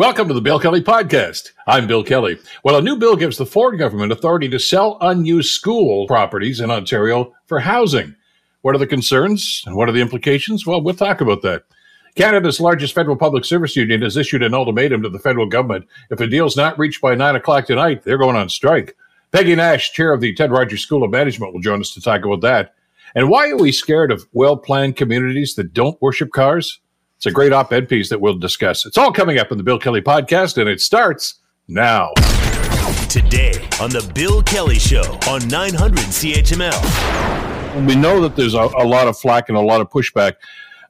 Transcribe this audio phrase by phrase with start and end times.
[0.00, 1.50] Welcome to the Bill Kelly Podcast.
[1.66, 2.38] I'm Bill Kelly.
[2.64, 6.70] Well, a new bill gives the Ford government authority to sell unused school properties in
[6.70, 8.16] Ontario for housing.
[8.62, 10.66] What are the concerns and what are the implications?
[10.66, 11.64] Well, we'll talk about that.
[12.14, 15.86] Canada's largest federal public service union has issued an ultimatum to the federal government.
[16.08, 18.96] If a deal's not reached by 9 o'clock tonight, they're going on strike.
[19.32, 22.24] Peggy Nash, chair of the Ted Rogers School of Management, will join us to talk
[22.24, 22.74] about that.
[23.14, 26.80] And why are we scared of well planned communities that don't worship cars?
[27.20, 28.86] It's a great op ed piece that we'll discuss.
[28.86, 31.34] It's all coming up in the Bill Kelly podcast, and it starts
[31.68, 32.14] now.
[33.10, 37.86] Today on the Bill Kelly Show on 900 CHML.
[37.86, 40.36] We know that there's a, a lot of flack and a lot of pushback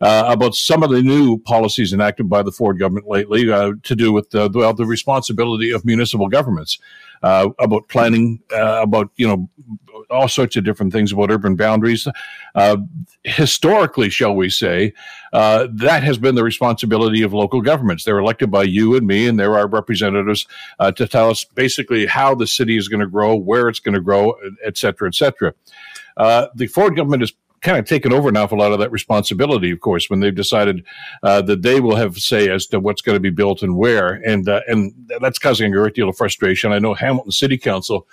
[0.01, 3.97] uh, about some of the new policies enacted by the Ford government lately uh, to
[3.97, 6.79] do with the, well, the responsibility of municipal governments
[7.23, 9.49] uh, about planning, uh, about you know
[10.11, 12.09] all sorts of different things about urban boundaries.
[12.55, 12.79] Uh,
[13.25, 14.93] historically, shall we say,
[15.33, 18.05] uh, that has been the responsibility of local governments.
[18.05, 20.47] They're elected by you and me, and they're our representatives
[20.79, 23.95] uh, to tell us basically how the city is going to grow, where it's going
[23.95, 24.35] to grow,
[24.65, 25.55] et cetera, et cetera.
[26.17, 29.71] Uh, the Ford government is kind of taken over an awful lot of that responsibility,
[29.71, 30.85] of course, when they've decided
[31.23, 34.15] uh, that they will have say as to what's going to be built and where,
[34.27, 36.73] and uh, and that's causing a great deal of frustration.
[36.73, 38.07] I know Hamilton City Council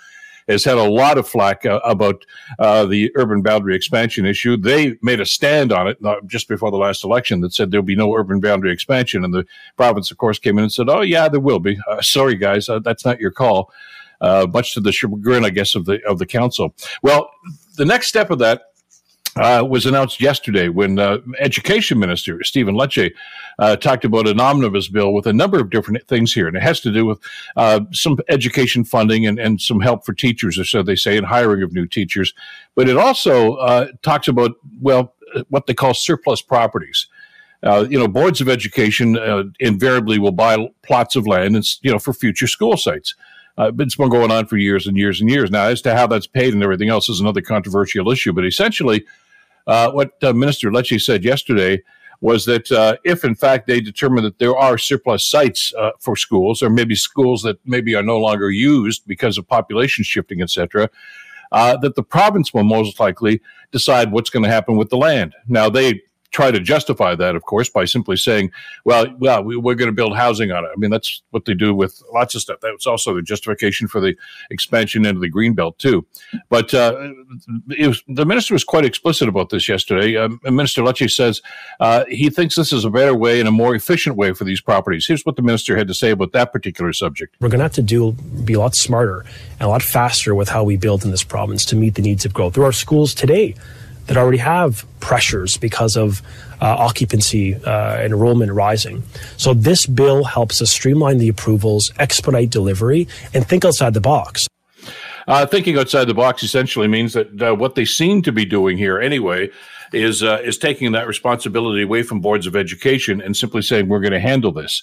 [0.48, 2.24] has had a lot of flack uh, about
[2.58, 4.56] uh, the urban boundary expansion issue.
[4.56, 7.96] They made a stand on it just before the last election that said there'll be
[7.96, 11.28] no urban boundary expansion, and the province, of course, came in and said, "Oh yeah,
[11.28, 13.72] there will be." Uh, sorry, guys, uh, that's not your call.
[14.20, 16.74] much to the chagrin, I guess, of the of the council.
[17.02, 17.30] Well,
[17.76, 18.62] the next step of that
[19.38, 23.12] uh, was announced yesterday when uh, Education Minister Stephen Lecce
[23.58, 26.46] uh, talked about an omnibus bill with a number of different things here.
[26.46, 27.20] And it has to do with
[27.56, 31.26] uh, some education funding and, and some help for teachers, or so they say, and
[31.26, 32.34] hiring of new teachers.
[32.74, 35.14] But it also uh, talks about, well,
[35.48, 37.06] what they call surplus properties.
[37.62, 39.18] Uh, you know, boards of education
[39.58, 43.14] invariably will buy plots of land and, you know, for future school sites.
[43.58, 45.50] Uh, it's been going on for years and years and years.
[45.50, 48.32] Now, as to how that's paid and everything else is another controversial issue.
[48.32, 49.04] But essentially,
[49.68, 51.82] uh, what uh, Minister Lecce said yesterday
[52.20, 56.16] was that uh, if, in fact, they determine that there are surplus sites uh, for
[56.16, 60.90] schools, or maybe schools that maybe are no longer used because of population shifting, etc.,
[61.52, 63.40] uh, that the province will most likely
[63.70, 65.34] decide what's going to happen with the land.
[65.46, 68.50] Now, they try to justify that, of course, by simply saying,
[68.84, 71.54] "Well, well, we, are going to build housing on it." I mean, that's what they
[71.54, 72.60] do with lots of stuff.
[72.60, 74.14] That was also the justification for the
[74.50, 76.06] expansion into the green belt too.
[76.48, 77.12] But uh,
[77.78, 80.16] was, the minister was quite explicit about this yesterday.
[80.16, 81.42] Um, minister Lecce says
[81.80, 84.60] uh, he thinks this is a better way and a more efficient way for these
[84.60, 85.06] properties.
[85.06, 87.36] Here's what the minister had to say about that particular subject.
[87.40, 88.12] We're going to have to do
[88.44, 91.64] be a lot smarter and a lot faster with how we build in this province
[91.66, 92.54] to meet the needs of growth.
[92.54, 93.54] There are schools today
[94.08, 96.20] that already have pressures because of
[96.60, 99.02] uh, occupancy uh, enrollment rising.
[99.36, 104.48] So this bill helps us streamline the approvals, expedite delivery, and think outside the box.
[105.28, 108.78] Uh, thinking outside the box essentially means that uh, what they seem to be doing
[108.78, 109.50] here, anyway,
[109.92, 114.00] is uh, is taking that responsibility away from boards of education and simply saying we're
[114.00, 114.82] going to handle this.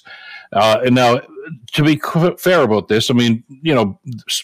[0.52, 1.20] Uh, and now,
[1.72, 2.00] to be
[2.38, 3.98] fair about this, I mean, you know,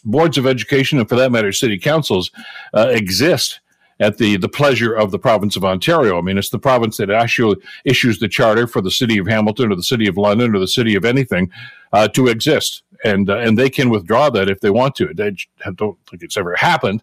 [0.04, 2.32] boards of education and for that matter, city councils
[2.74, 3.60] uh, exist
[4.02, 6.18] at the, the pleasure of the province of Ontario.
[6.18, 9.70] I mean, it's the province that actually issues the charter for the city of Hamilton
[9.70, 11.50] or the city of London or the city of anything
[11.92, 12.82] uh, to exist.
[13.04, 15.14] And, uh, and they can withdraw that if they want to.
[15.14, 15.36] They
[15.74, 17.02] don't think it's ever happened.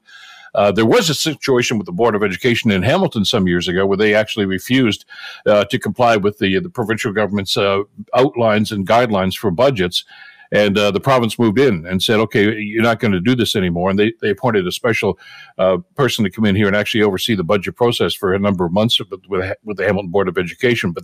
[0.53, 3.85] Uh, there was a situation with the Board of Education in Hamilton some years ago
[3.85, 5.05] where they actually refused
[5.45, 7.83] uh, to comply with the, the provincial government's uh,
[8.13, 10.03] outlines and guidelines for budgets.
[10.51, 13.55] And uh, the province moved in and said, okay, you're not going to do this
[13.55, 13.89] anymore.
[13.89, 15.19] And they, they appointed a special
[15.57, 18.65] uh, person to come in here and actually oversee the budget process for a number
[18.65, 20.91] of months with, with, the Hamilton Board of Education.
[20.91, 21.03] But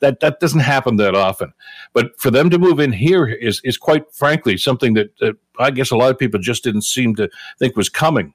[0.00, 1.52] that, that doesn't happen that often.
[1.92, 5.70] But for them to move in here is, is quite frankly something that, that I
[5.70, 8.34] guess a lot of people just didn't seem to think was coming.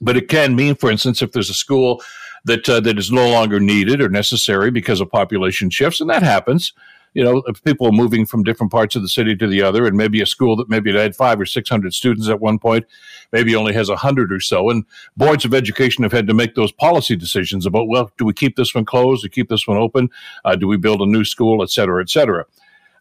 [0.00, 2.02] But it can mean, for instance, if there's a school
[2.44, 6.22] that uh, that is no longer needed or necessary because of population shifts, and that
[6.22, 6.72] happens
[7.14, 10.20] you know, people moving from different parts of the city to the other, and maybe
[10.20, 12.84] a school that maybe had five or six hundred students at one point,
[13.32, 14.84] maybe only has a hundred or so, and
[15.16, 18.56] boards of education have had to make those policy decisions about, well, do we keep
[18.56, 20.08] this one closed, do we keep this one open,
[20.44, 22.44] uh, do we build a new school, et cetera, et cetera.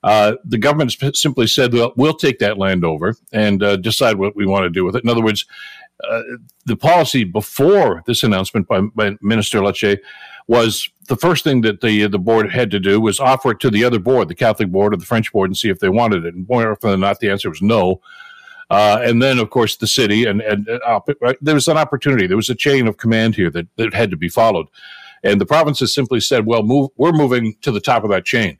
[0.04, 4.36] Uh, the government simply said, well, we'll take that land over and uh, decide what
[4.36, 5.04] we want to do with it.
[5.04, 5.46] In other words,
[6.04, 6.22] uh,
[6.66, 9.98] the policy before this announcement by, by Minister Lecce
[10.48, 13.70] was the first thing that the the board had to do was offer it to
[13.70, 16.26] the other board, the Catholic board or the French board, and see if they wanted
[16.26, 16.36] it.
[16.36, 18.02] And more often than not, the answer was no.
[18.70, 21.00] Uh, and then, of course, the city and and uh,
[21.42, 22.28] there was an opportunity.
[22.28, 24.68] There was a chain of command here that, that had to be followed,
[25.24, 28.58] and the provinces simply said, "Well, move, we're moving to the top of that chain."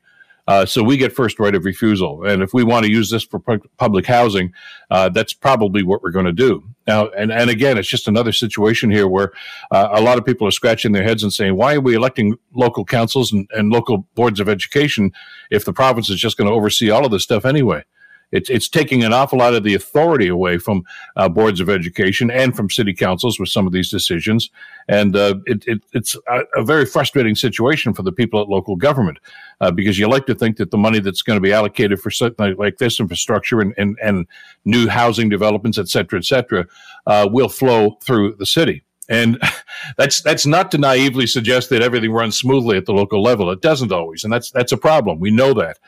[0.48, 2.24] Uh, so we get first right of refusal.
[2.24, 4.54] And if we want to use this for pu- public housing,
[4.90, 6.64] uh, that's probably what we're going to do.
[6.88, 9.32] Now, and, and again, it's just another situation here where
[9.70, 12.38] uh, a lot of people are scratching their heads and saying, why are we electing
[12.54, 15.12] local councils and, and local boards of education
[15.50, 17.84] if the province is just going to oversee all of this stuff anyway?
[18.32, 20.84] It's it's taking an awful lot of the authority away from
[21.16, 24.50] uh, boards of education and from city councils with some of these decisions,
[24.88, 28.76] and uh, it, it, it's a, a, very frustrating situation for the people at local
[28.76, 29.18] government
[29.60, 32.10] uh, because you like to think that the money that's going to be allocated for
[32.10, 34.26] something like this infrastructure and, and, and
[34.64, 36.66] new housing developments, et cetera, et cetera,
[37.06, 38.82] uh, will flow through the city.
[39.08, 39.40] And
[39.96, 43.50] that's that's not to naively suggest that everything runs smoothly at the local level.
[43.50, 45.20] It doesn't always, and that's that's a problem.
[45.20, 45.78] We know that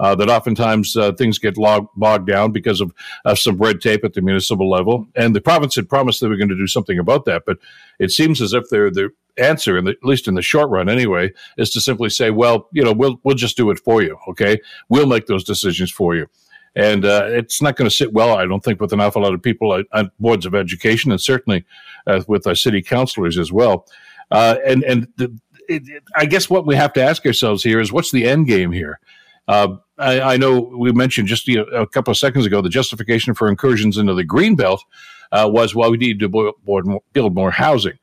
[0.00, 2.92] uh, that oftentimes uh, things get log- bogged down because of,
[3.24, 5.08] of some red tape at the municipal level.
[5.16, 7.58] And the province had promised they were going to do something about that, but
[7.98, 10.88] it seems as if they're the answer, in the, at least in the short run
[10.88, 14.16] anyway, is to simply say, well, you know, we'll we'll just do it for you.
[14.28, 16.26] Okay, we'll make those decisions for you.
[16.76, 19.34] And uh, it's not going to sit well, I don't think, with an awful lot
[19.34, 21.64] of people at boards of education, and certainly
[22.06, 23.86] uh, with our city councilors as well.
[24.30, 25.24] Uh, and and the,
[25.68, 28.46] it, it, I guess what we have to ask ourselves here is, what's the end
[28.46, 29.00] game here?
[29.48, 33.48] Uh, I, I, know we mentioned just a couple of seconds ago the justification for
[33.48, 34.84] incursions into the green belt
[35.32, 37.98] uh, was well we need to build more housing.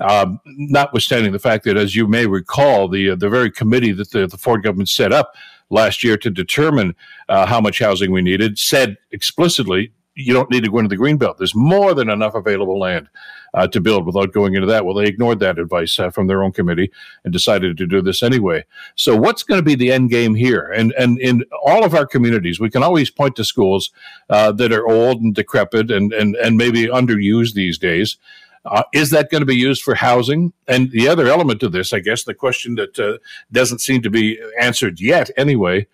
[0.00, 4.10] Um, notwithstanding the fact that, as you may recall, the uh, the very committee that
[4.10, 5.34] the, the, Ford government set up
[5.70, 6.94] last year to determine
[7.28, 10.96] uh, how much housing we needed said explicitly you don't need to go into the
[10.96, 11.38] green belt.
[11.38, 13.08] There's more than enough available land
[13.54, 14.84] uh, to build without going into that.
[14.84, 16.90] Well, they ignored that advice uh, from their own committee
[17.24, 18.64] and decided to do this anyway.
[18.96, 20.70] So, what's going to be the end game here?
[20.74, 23.90] And and in all of our communities, we can always point to schools
[24.28, 28.16] uh, that are old and decrepit and and and maybe underused these days.
[28.64, 30.52] Uh, is that going to be used for housing?
[30.68, 33.18] And the other element of this, I guess, the question that uh,
[33.52, 35.86] doesn't seem to be answered yet, anyway,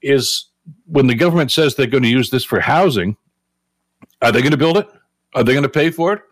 [0.00, 0.46] is
[0.86, 3.16] when the government says they're going to use this for housing
[4.22, 4.88] are they going to build it?
[5.34, 6.22] Are they going to pay for it?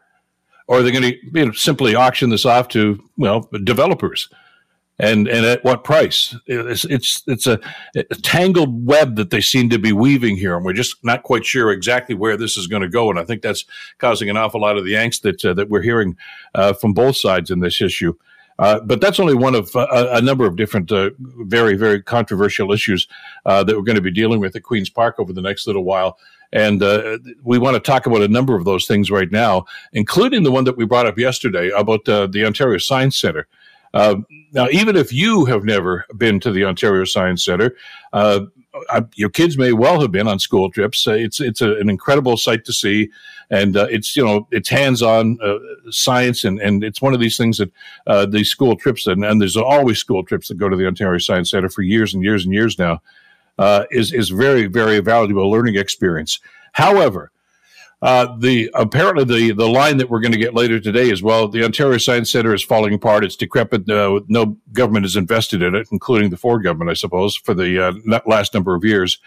[0.67, 4.31] Or are they going to you know, simply auction this off to well developers?
[4.99, 6.37] And and at what price?
[6.47, 7.59] It's it's it's a,
[7.97, 11.45] a tangled web that they seem to be weaving here, and we're just not quite
[11.45, 13.11] sure exactly where this is going to go.
[13.11, 13.65] And I think that's
[13.99, 16.17] causing an awful lot of the angst that uh, that we're hearing
[16.55, 18.15] uh, from both sides in this issue.
[18.59, 22.71] Uh, but that's only one of uh, a number of different, uh, very, very controversial
[22.71, 23.09] issues
[23.47, 25.85] uh, that we're going to be dealing with at Queen's Park over the next little
[25.85, 26.19] while.
[26.53, 30.43] And uh, we want to talk about a number of those things right now, including
[30.43, 33.49] the one that we brought up yesterday about uh, the Ontario Science Center.
[33.95, 34.17] Uh,
[34.53, 37.77] now, even if you have never been to the Ontario Science Center,
[38.13, 38.41] uh,
[39.15, 41.07] your kids may well have been on school trips.
[41.07, 43.11] Uh, it's it's a, an incredible sight to see,
[43.51, 45.39] and uh, it's you know it's hands-on
[45.91, 49.57] science, and, and it's one of these things that these school trips and, and there's
[49.57, 52.55] always school trips that go to the Ontario Science Center for years and years and
[52.55, 53.03] years now
[53.59, 56.41] uh, is is very very valuable learning experience.
[56.73, 57.31] However,
[58.03, 61.47] uh, the apparently the the line that we're going to get later today is well,
[61.47, 63.25] the Ontario Science Center is falling apart.
[63.25, 63.89] It's decrepit.
[63.89, 67.79] Uh, no government is invested in it, including the Ford government, I suppose, for the
[67.79, 69.19] uh, last number of years.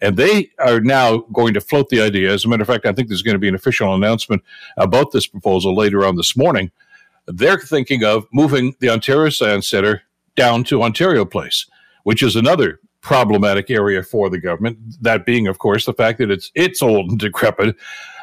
[0.00, 2.32] And they are now going to float the idea.
[2.32, 4.42] As a matter of fact, I think there's going to be an official announcement
[4.78, 6.70] about this proposal later on this morning.
[7.26, 10.02] They're thinking of moving the Ontario Science Center
[10.36, 11.66] down to Ontario Place,
[12.04, 14.78] which is another problematic area for the government.
[15.02, 17.76] That being, of course, the fact that it's it's old and decrepit,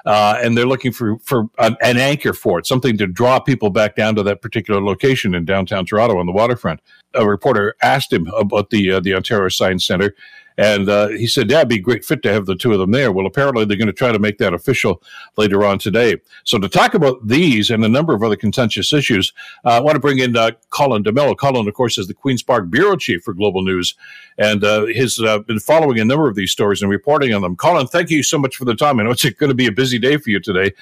[0.05, 3.69] uh, and they're looking for for an, an, anchor for it, something to draw people
[3.69, 6.79] back down to that particular location in downtown Toronto on the waterfront.
[7.13, 10.15] A reporter asked him about the uh, the Ontario Science Center,
[10.59, 13.13] and uh, he said, it'd be great fit to have the two of them there.
[13.13, 15.01] Well, apparently they're going to try to make that official
[15.37, 16.17] later on today.
[16.43, 19.31] So to talk about these and a number of other contentious issues,
[19.63, 21.33] uh, I want to bring in uh, Colin D'Mello.
[21.33, 23.95] Colin, of course, is the Queen's Park Bureau Chief for Global News,
[24.37, 27.55] and uh, has uh, been following a number of these stories and reporting on them.
[27.55, 28.99] Colin, thank you so much for the time.
[28.99, 30.73] I know it's going to be a busy day for you today.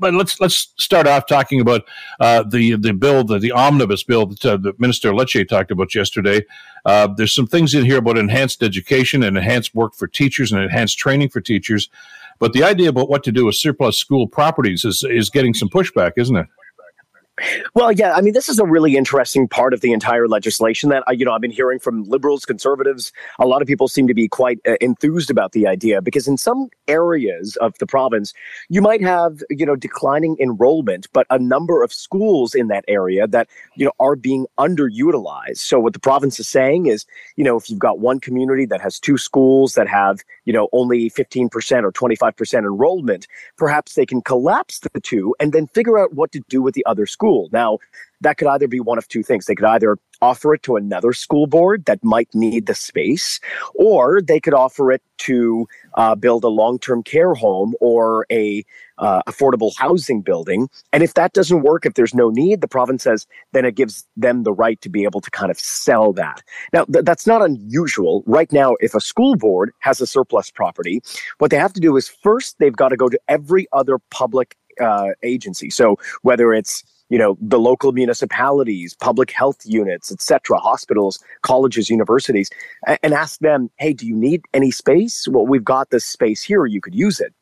[0.00, 1.82] But let's let's start off talking about
[2.18, 5.94] uh, the the bill, the, the omnibus bill that uh, the Minister Lecce talked about
[5.94, 6.44] yesterday.
[6.84, 10.62] Uh, there's some things in here about enhanced education and enhanced work for teachers and
[10.62, 11.90] enhanced training for teachers.
[12.38, 15.68] But the idea about what to do with surplus school properties is is getting some
[15.68, 16.46] pushback, isn't it?
[17.74, 21.04] Well, yeah, I mean, this is a really interesting part of the entire legislation that
[21.16, 23.12] you know I've been hearing from liberals, conservatives.
[23.38, 26.36] A lot of people seem to be quite uh, enthused about the idea because in
[26.36, 28.32] some areas of the province,
[28.68, 33.26] you might have you know declining enrollment, but a number of schools in that area
[33.28, 35.58] that you know are being underutilized.
[35.58, 37.06] So what the province is saying is,
[37.36, 40.68] you know, if you've got one community that has two schools that have you know
[40.72, 45.52] only fifteen percent or twenty five percent enrollment, perhaps they can collapse the two and
[45.52, 47.78] then figure out what to do with the other schools Now,
[48.20, 49.46] that could either be one of two things.
[49.46, 53.40] They could either offer it to another school board that might need the space,
[53.74, 58.62] or they could offer it to uh, build a long-term care home or a
[58.98, 60.68] uh, affordable housing building.
[60.92, 64.06] And if that doesn't work, if there's no need, the province says then it gives
[64.16, 66.42] them the right to be able to kind of sell that.
[66.74, 68.22] Now th- that's not unusual.
[68.26, 71.00] Right now, if a school board has a surplus property,
[71.38, 74.56] what they have to do is first they've got to go to every other public
[74.80, 75.70] uh, agency.
[75.70, 82.48] So whether it's you know the local municipalities public health units etc hospitals colleges universities
[83.02, 85.28] and ask them hey do you need any space?
[85.28, 87.34] Well we've got this space here you could use it.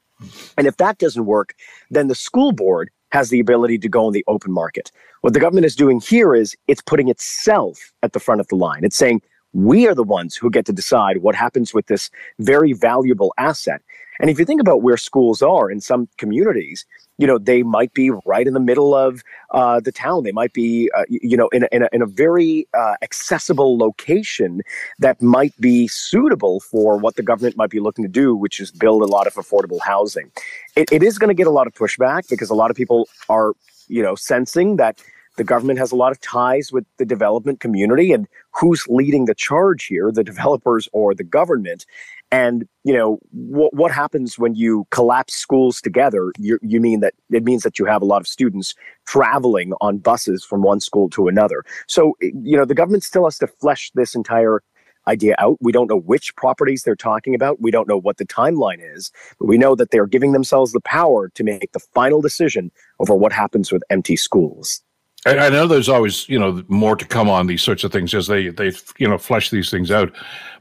[0.56, 1.54] And if that doesn't work
[1.90, 4.90] then the school board has the ability to go on the open market.
[5.22, 8.56] What the government is doing here is it's putting itself at the front of the
[8.56, 8.84] line.
[8.84, 9.22] It's saying
[9.52, 13.80] we are the ones who get to decide what happens with this very valuable asset.
[14.20, 16.84] And if you think about where schools are in some communities,
[17.18, 20.22] you know, they might be right in the middle of uh, the town.
[20.22, 23.76] They might be, uh, you know, in a, in a, in a very uh, accessible
[23.76, 24.62] location
[25.00, 28.70] that might be suitable for what the government might be looking to do, which is
[28.70, 30.30] build a lot of affordable housing.
[30.76, 33.08] it, it is going to get a lot of pushback because a lot of people
[33.28, 33.52] are,
[33.88, 35.02] you know, sensing that
[35.38, 39.34] the government has a lot of ties with the development community and who's leading the
[39.34, 41.87] charge here the developers or the government
[42.30, 46.32] and you know what what happens when you collapse schools together?
[46.38, 48.75] You, you mean that it means that you have a lot of students
[49.06, 51.64] traveling on buses from one school to another.
[51.87, 54.62] So you know the government still has to flesh this entire
[55.06, 55.56] idea out.
[55.61, 57.62] We don't know which properties they're talking about.
[57.62, 60.80] We don't know what the timeline is, but we know that they're giving themselves the
[60.80, 62.70] power to make the final decision
[63.00, 64.82] over what happens with empty schools.
[65.26, 68.28] I, know there's always you know more to come on these sorts of things as
[68.28, 70.12] they they you know flesh these things out,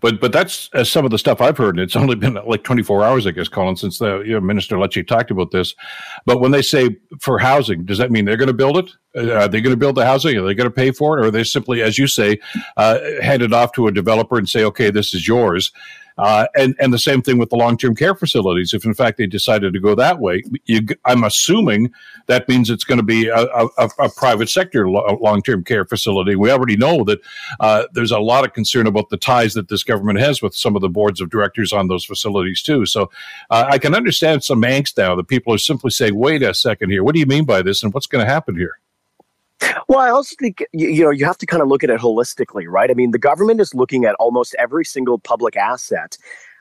[0.02, 2.64] but but that's uh, some of the stuff I've heard, and it's only been like
[2.64, 5.76] 24 hours, I guess, Colin, since the you know, Minister Lecce talked about this.
[6.26, 8.92] But when they say for housing, does that mean they're going to build it?
[9.16, 10.38] Uh, are they going to build the housing?
[10.38, 12.40] Are they going to pay for it, or are they simply, as you say,
[12.78, 15.72] uh, hand it off to a developer and say, okay, this is yours?
[16.18, 18.74] Uh, and and the same thing with the long term care facilities.
[18.74, 21.92] If in fact they decided to go that way, you, I'm assuming
[22.28, 26.36] that means it's going to be a, a, a private sector long term care facility.
[26.36, 27.20] We already know that
[27.60, 30.76] uh, there's a lot of concern about the ties that this government has with some
[30.76, 32.86] of the boards of directors on those facilities too.
[32.86, 33.12] So
[33.50, 36.90] uh, I can understand some angst now that people are simply saying, "Wait a second
[36.90, 38.80] here, what do you mean by this, and what's going to happen here?"
[39.88, 42.66] Well, I also think you know you have to kind of look at it holistically,
[42.68, 42.92] right?
[42.92, 46.18] I mean, the government is looking at almost every single public asset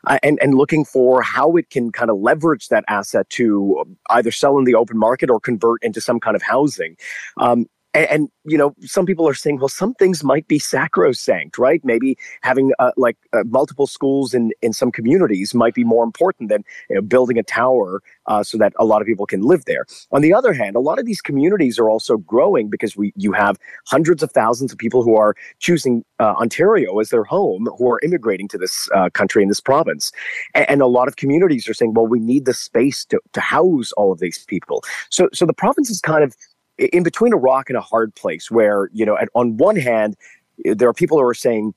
[0.06, 4.30] uh, and and looking for how it can kind of leverage that asset to either
[4.30, 6.96] sell in the open market or convert into some kind of housing.
[7.38, 11.58] Um, and, and, you know some people are saying well some things might be sacrosanct
[11.58, 11.80] right?
[11.84, 16.48] Maybe having uh, like uh, multiple schools in in some communities might be more important
[16.48, 19.64] than you know, building a tower uh, so that a lot of people can live
[19.64, 19.84] there.
[20.12, 23.32] On the other hand a lot of these communities are also growing because we you
[23.32, 27.90] have hundreds of thousands of people who are choosing uh, ontario as their home who
[27.90, 30.12] are immigrating to this uh, country in this province.
[30.54, 33.40] And, and, a lot of communities are saying well we need the space to, to
[33.40, 34.84] house all of these people.
[35.10, 36.36] So so the province is kind of
[36.78, 40.16] in between a rock and a hard place where, you know, on one hand,
[40.64, 41.74] there are people who are saying,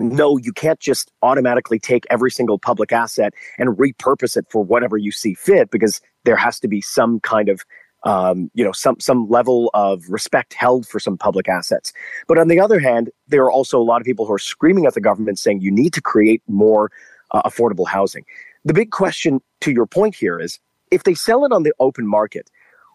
[0.00, 4.96] no, you can't just automatically take every single public asset and repurpose it for whatever
[4.96, 7.64] you see fit because there has to be some kind of
[8.04, 11.92] um, you know some some level of respect held for some public assets.
[12.28, 14.86] But on the other hand, there are also a lot of people who are screaming
[14.86, 16.92] at the government saying you need to create more
[17.32, 18.24] uh, affordable housing.
[18.64, 20.60] The big question to your point here is
[20.92, 22.50] if they sell it on the open market,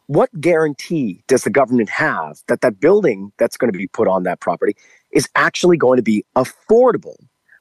[0.07, 4.24] what guarantee does the government have that that building that's going to be put on
[4.24, 4.75] that property
[5.12, 7.15] is actually going to be affordable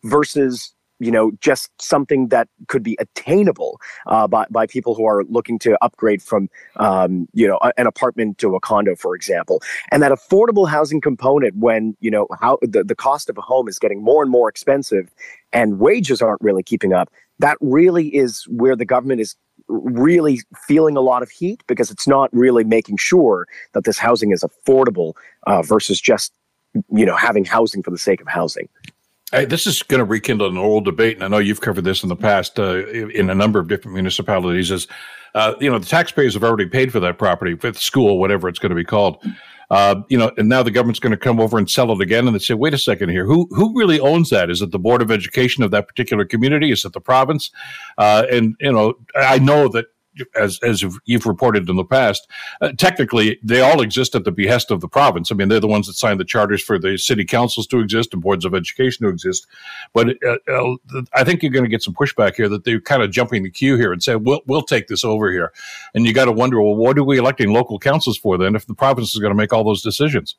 [0.04, 5.24] versus you know just something that could be attainable uh, by, by people who are
[5.24, 9.60] looking to upgrade from um, you know an apartment to a condo for example?
[9.90, 13.68] And that affordable housing component when you know how the, the cost of a home
[13.68, 15.12] is getting more and more expensive
[15.52, 19.34] and wages aren't really keeping up that really is where the government is
[19.68, 24.32] really feeling a lot of heat because it's not really making sure that this housing
[24.32, 25.14] is affordable
[25.46, 26.32] uh, versus just
[26.90, 28.68] you know having housing for the sake of housing.
[29.32, 32.02] Hey, this is going to rekindle an old debate, and I know you've covered this
[32.02, 34.70] in the past uh, in a number of different municipalities.
[34.70, 34.86] Is
[35.34, 38.58] uh, you know the taxpayers have already paid for that property, fifth school, whatever it's
[38.58, 39.24] going to be called.
[39.72, 42.26] Uh, you know, and now the government's going to come over and sell it again,
[42.26, 44.50] and they say, "Wait a second here, who who really owns that?
[44.50, 46.70] Is it the board of education of that particular community?
[46.70, 47.50] Is it the province?"
[47.96, 49.86] Uh, and you know, I know that
[50.34, 52.28] as as you've reported in the past,
[52.60, 55.30] uh, technically they all exist at the behest of the province.
[55.30, 58.12] I mean, they're the ones that signed the charters for the city councils to exist
[58.12, 59.46] and boards of education to exist.
[59.92, 63.02] But uh, uh, I think you're going to get some pushback here that they're kind
[63.02, 65.52] of jumping the queue here and say, "We'll we'll take this over here,"
[65.94, 68.66] and you got to wonder, well, what are we electing local councils for then if
[68.66, 70.36] the province is going to make all those decisions?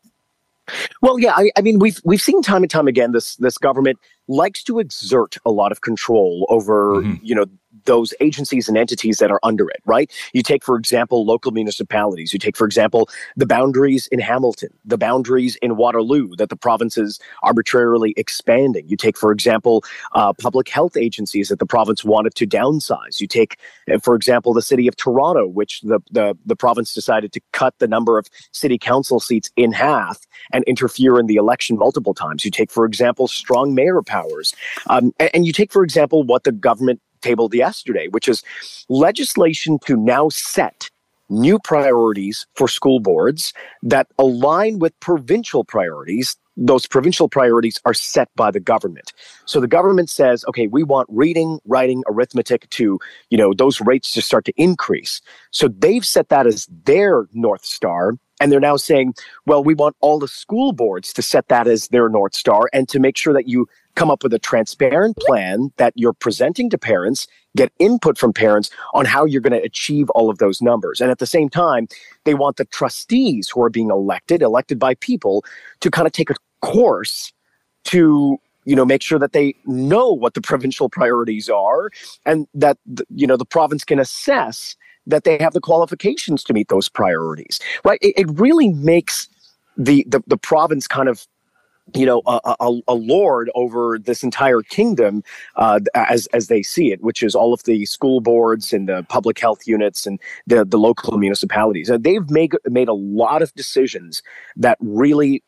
[1.02, 4.00] Well, yeah, I, I, mean, we've we've seen time and time again this this government
[4.28, 7.24] likes to exert a lot of control over mm-hmm.
[7.24, 7.46] you know
[7.86, 10.12] those agencies and entities that are under it, right?
[10.34, 12.34] You take, for example, local municipalities.
[12.34, 16.98] You take, for example, the boundaries in Hamilton, the boundaries in Waterloo that the province
[16.98, 18.88] is arbitrarily expanding.
[18.88, 23.20] You take, for example, uh, public health agencies that the province wanted to downsize.
[23.20, 23.58] You take,
[23.92, 27.74] uh, for example, the city of Toronto, which the, the, the province decided to cut
[27.80, 30.20] the number of city council seats in half
[30.52, 32.46] and interfere in the election multiple times.
[32.46, 34.54] You take, for example, strong mayor powers.
[34.90, 38.44] Um, and, and you take, for example, what the government tabled yesterday, which is
[38.90, 40.90] legislation to now set
[41.30, 48.30] new priorities for school boards that align with provincial priorities those provincial priorities are set
[48.36, 49.14] by the government.
[49.46, 54.12] So the government says, okay, we want reading, writing, arithmetic to, you know, those rates
[54.12, 55.22] to start to increase.
[55.52, 58.14] So they've set that as their North Star.
[58.44, 59.14] And they're now saying,
[59.46, 62.90] well, we want all the school boards to set that as their North Star and
[62.90, 66.78] to make sure that you come up with a transparent plan that you're presenting to
[66.78, 71.00] parents, get input from parents on how you're going to achieve all of those numbers.
[71.00, 71.88] And at the same time,
[72.26, 75.46] they want the trustees who are being elected, elected by people,
[75.80, 77.32] to kind of take a course
[77.86, 81.90] to you know make sure that they know what the provincial priorities are
[82.26, 82.78] and that
[83.10, 84.76] you know the province can assess
[85.08, 88.00] that they have the qualifications to meet those priorities, right?
[88.02, 89.28] It, it really makes
[89.78, 91.26] the, the the province kind of
[91.94, 95.24] you know a, a, a, lord over this entire kingdom
[95.58, 99.04] uh, as as they see it which is all of the school boards and the
[99.10, 103.54] public health units and the the local municipalities and they've made made a lot of
[103.56, 104.24] decisions
[104.56, 105.44] that really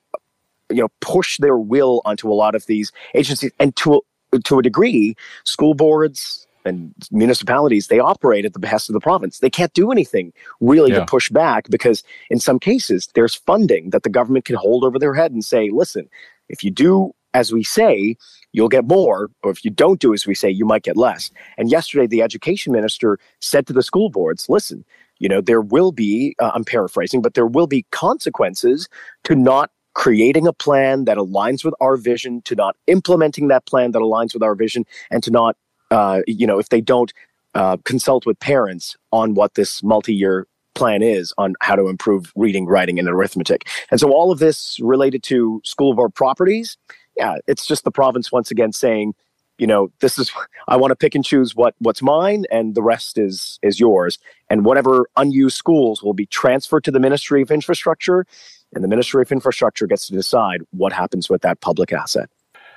[0.69, 4.01] you know push their will onto a lot of these agencies and to
[4.43, 9.39] to a degree school boards and municipalities they operate at the behest of the province
[9.39, 10.99] they can't do anything really yeah.
[10.99, 14.99] to push back because in some cases there's funding that the government can hold over
[14.99, 16.09] their head and say listen
[16.49, 18.15] if you do as we say
[18.51, 21.31] you'll get more or if you don't do as we say you might get less
[21.57, 24.83] and yesterday the education minister said to the school boards listen
[25.19, 28.89] you know there will be uh, i'm paraphrasing but there will be consequences
[29.23, 33.91] to not creating a plan that aligns with our vision to not implementing that plan
[33.91, 35.55] that aligns with our vision and to not
[35.91, 37.13] uh, you know, if they don't
[37.53, 42.65] uh, consult with parents on what this multi-year plan is on how to improve reading,
[42.65, 43.67] writing, and arithmetic.
[43.89, 46.77] And so all of this related to school board properties,
[47.15, 49.15] yeah, it's just the province once again saying,
[49.57, 50.31] you know, this is
[50.67, 54.19] I want to pick and choose what what's mine, and the rest is is yours.
[54.49, 58.25] And whatever unused schools will be transferred to the Ministry of Infrastructure,
[58.73, 62.29] and the Ministry of Infrastructure gets to decide what happens with that public asset.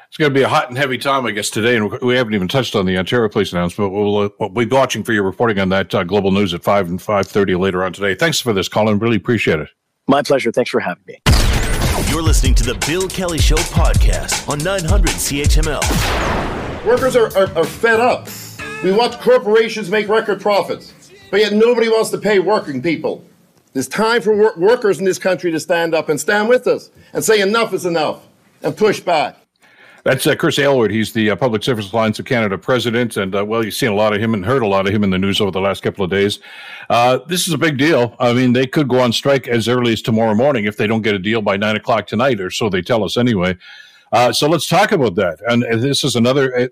[0.09, 1.77] It's going to be a hot and heavy time, I guess, today.
[1.77, 3.93] And we haven't even touched on the Ontario Place announcement.
[3.93, 6.89] We'll, uh, we'll be watching for your reporting on that uh, global news at 5
[6.89, 8.15] and 5.30 later on today.
[8.15, 8.99] Thanks for this, Colin.
[8.99, 9.69] Really appreciate it.
[10.07, 10.51] My pleasure.
[10.51, 11.21] Thanks for having me.
[12.11, 16.87] You're listening to the Bill Kelly Show podcast on 900 CHML.
[16.87, 18.29] Workers are, are, are fed up.
[18.83, 20.95] We watch corporations make record profits,
[21.31, 23.25] but yet nobody wants to pay working people.
[23.75, 26.91] It's time for wor- workers in this country to stand up and stand with us
[27.13, 28.27] and say enough is enough
[28.63, 29.37] and push back.
[30.09, 30.91] That's uh, Chris Aylward.
[30.91, 33.19] He's the uh, Public Service Alliance of Canada president.
[33.19, 35.05] And, uh, well, you've seen a lot of him and heard a lot of him
[35.05, 36.39] in the news over the last couple of days.
[36.89, 38.17] Uh, this is a big deal.
[38.19, 41.03] I mean, they could go on strike as early as tomorrow morning if they don't
[41.03, 43.55] get a deal by nine o'clock tonight, or so they tell us anyway.
[44.11, 45.43] Uh, so let's talk about that.
[45.47, 46.71] And uh, this is another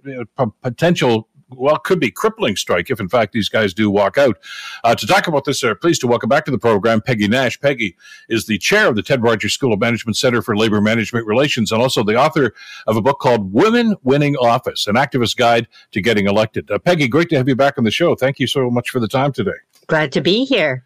[0.63, 4.39] potential well, could be crippling strike if, in fact, these guys do walk out.
[4.85, 7.61] Uh, to talk about this, uh, pleased to welcome back to the program Peggy Nash.
[7.61, 7.97] Peggy
[8.29, 11.71] is the chair of the Ted Rogers School of Management Center for Labor Management Relations
[11.71, 12.53] and also the author
[12.87, 16.71] of a book called Women Winning Office, an activist guide to getting elected.
[16.71, 18.15] Uh, Peggy, great to have you back on the show.
[18.15, 19.53] Thank you so much for the time today.
[19.87, 20.85] Glad to be here.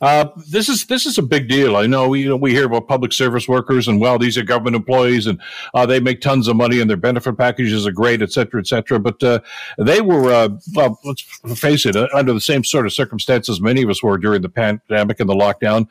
[0.00, 1.76] Uh, this is this is a big deal.
[1.76, 4.42] I know we you know we hear about public service workers and well these are
[4.42, 5.38] government employees and
[5.74, 8.66] uh, they make tons of money and their benefit packages are great, et cetera, et
[8.66, 8.98] cetera.
[8.98, 9.40] But uh,
[9.76, 11.22] they were uh, well, let's
[11.60, 14.48] face it, uh, under the same sort of circumstances many of us were during the
[14.48, 15.86] pandemic and the lockdown,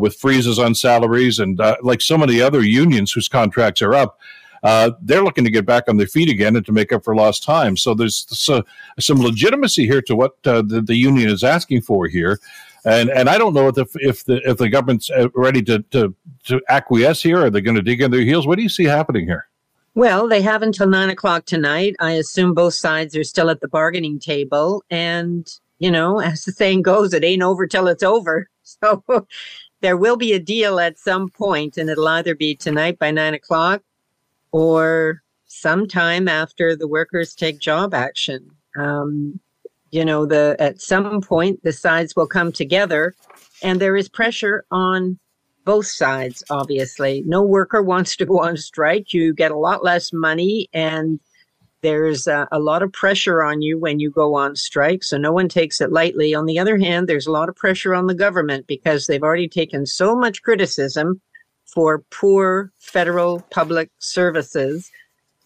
[0.00, 4.18] with freezes on salaries and like so many other unions whose contracts are up.
[4.62, 7.16] Uh, they're looking to get back on their feet again and to make up for
[7.16, 7.76] lost time.
[7.76, 8.26] So there's
[8.98, 12.38] some legitimacy here to what uh, the, the, union is asking for here.
[12.84, 15.80] And and I don't know if the, if the if the government's uh, ready to
[15.90, 16.14] to,
[16.44, 17.38] to acquiesce here.
[17.44, 18.46] Are they going to dig in their heels?
[18.46, 19.48] What do you see happening here?
[19.94, 21.96] Well, they have until nine o'clock tonight.
[22.00, 26.52] I assume both sides are still at the bargaining table, and you know, as the
[26.52, 28.48] saying goes, it ain't over till it's over.
[28.64, 29.04] So
[29.82, 33.34] there will be a deal at some point, and it'll either be tonight by nine
[33.34, 33.82] o'clock
[34.50, 38.50] or sometime after the workers take job action.
[38.76, 39.40] Um,
[39.92, 43.14] you know, the at some point the sides will come together,
[43.62, 45.18] and there is pressure on
[45.64, 46.42] both sides.
[46.50, 49.12] Obviously, no worker wants to go on strike.
[49.12, 51.20] You get a lot less money, and
[51.82, 55.32] there's a, a, lot of pressure on you when you go on strike, so no
[55.32, 56.34] one takes it lightly.
[56.34, 59.48] On the other hand, there's a lot of pressure on the government because they've already
[59.48, 61.20] taken so much criticism
[61.66, 64.90] for poor federal public services.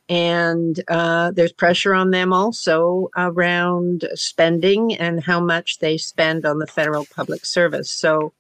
[0.09, 6.59] And uh, there's pressure on them also around spending and how much they spend on
[6.59, 7.91] the federal public service.
[7.91, 8.33] So,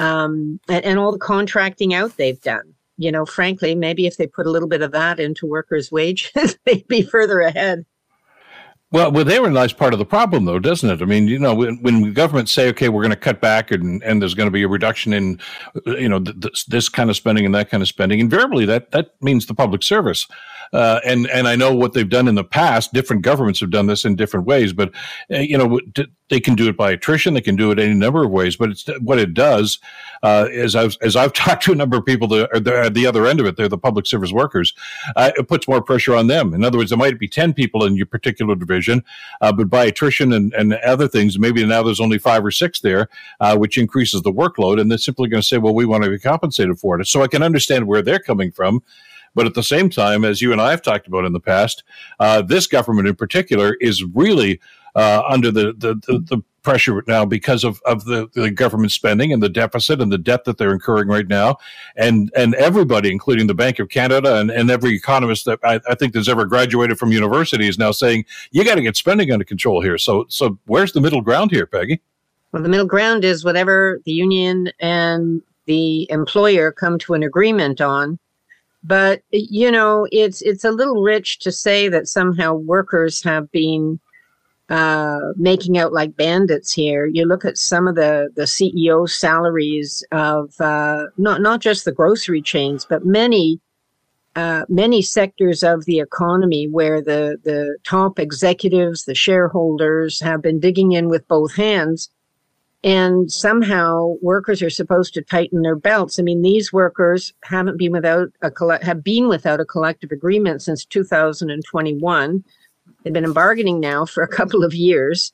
[0.00, 4.26] um, and, and all the contracting out they've done you know, frankly, maybe if they
[4.26, 7.84] put a little bit of that into workers' wages, they'd be further ahead.
[8.92, 11.02] Well, well, they nice part of the problem, though, doesn't it?
[11.02, 14.00] I mean, you know, when, when governments say, "Okay, we're going to cut back," and,
[14.04, 15.40] and there's going to be a reduction in,
[15.86, 18.92] you know, th- th- this kind of spending and that kind of spending, invariably that
[18.92, 20.28] that means the public service.
[20.72, 22.92] Uh, and and I know what they've done in the past.
[22.92, 24.92] Different governments have done this in different ways, but
[25.32, 25.80] uh, you know
[26.28, 27.34] they can do it by attrition.
[27.34, 28.56] They can do it any number of ways.
[28.56, 29.78] But it's what it does
[30.22, 33.06] uh, is I've, as I've talked to a number of people that are at the
[33.06, 34.74] other end of it, they're the public service workers.
[35.14, 36.52] Uh, it puts more pressure on them.
[36.54, 39.04] In other words, there might be ten people in your particular division,
[39.40, 42.80] uh, but by attrition and, and other things, maybe now there's only five or six
[42.80, 43.08] there,
[43.40, 44.80] uh, which increases the workload.
[44.80, 47.22] And they're simply going to say, "Well, we want to be compensated for it." So
[47.22, 48.82] I can understand where they're coming from.
[49.36, 51.84] But at the same time, as you and I have talked about in the past,
[52.18, 54.58] uh, this government in particular is really
[54.96, 59.32] uh, under the, the, the, the, pressure now because of, of the, the government spending
[59.32, 61.56] and the deficit and the debt that they're incurring right now.
[61.94, 65.94] And and everybody, including the Bank of Canada and, and every economist that I, I
[65.94, 69.44] think that's ever graduated from university is now saying, you got to get spending under
[69.44, 69.96] control here.
[69.96, 72.00] So so where's the middle ground here, Peggy?
[72.50, 77.80] Well, the middle ground is whatever the union and the employer come to an agreement
[77.80, 78.18] on
[78.86, 83.98] but you know, it's it's a little rich to say that somehow workers have been
[84.68, 87.06] uh, making out like bandits here.
[87.06, 91.92] You look at some of the the CEO salaries of uh, not not just the
[91.92, 93.60] grocery chains, but many
[94.36, 100.60] uh, many sectors of the economy where the the top executives, the shareholders, have been
[100.60, 102.10] digging in with both hands
[102.84, 106.18] and somehow workers are supposed to tighten their belts.
[106.18, 110.84] I mean, these workers haven't been without a have been without a collective agreement since
[110.84, 112.44] 2021.
[113.02, 115.32] They've been in bargaining now for a couple of years.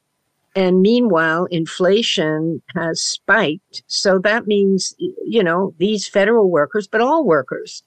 [0.54, 3.82] And meanwhile, inflation has spiked.
[3.86, 7.82] So that means, you know, these federal workers, but all workers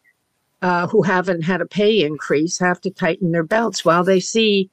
[0.63, 4.71] uh, who haven't had a pay increase have to tighten their belts while they see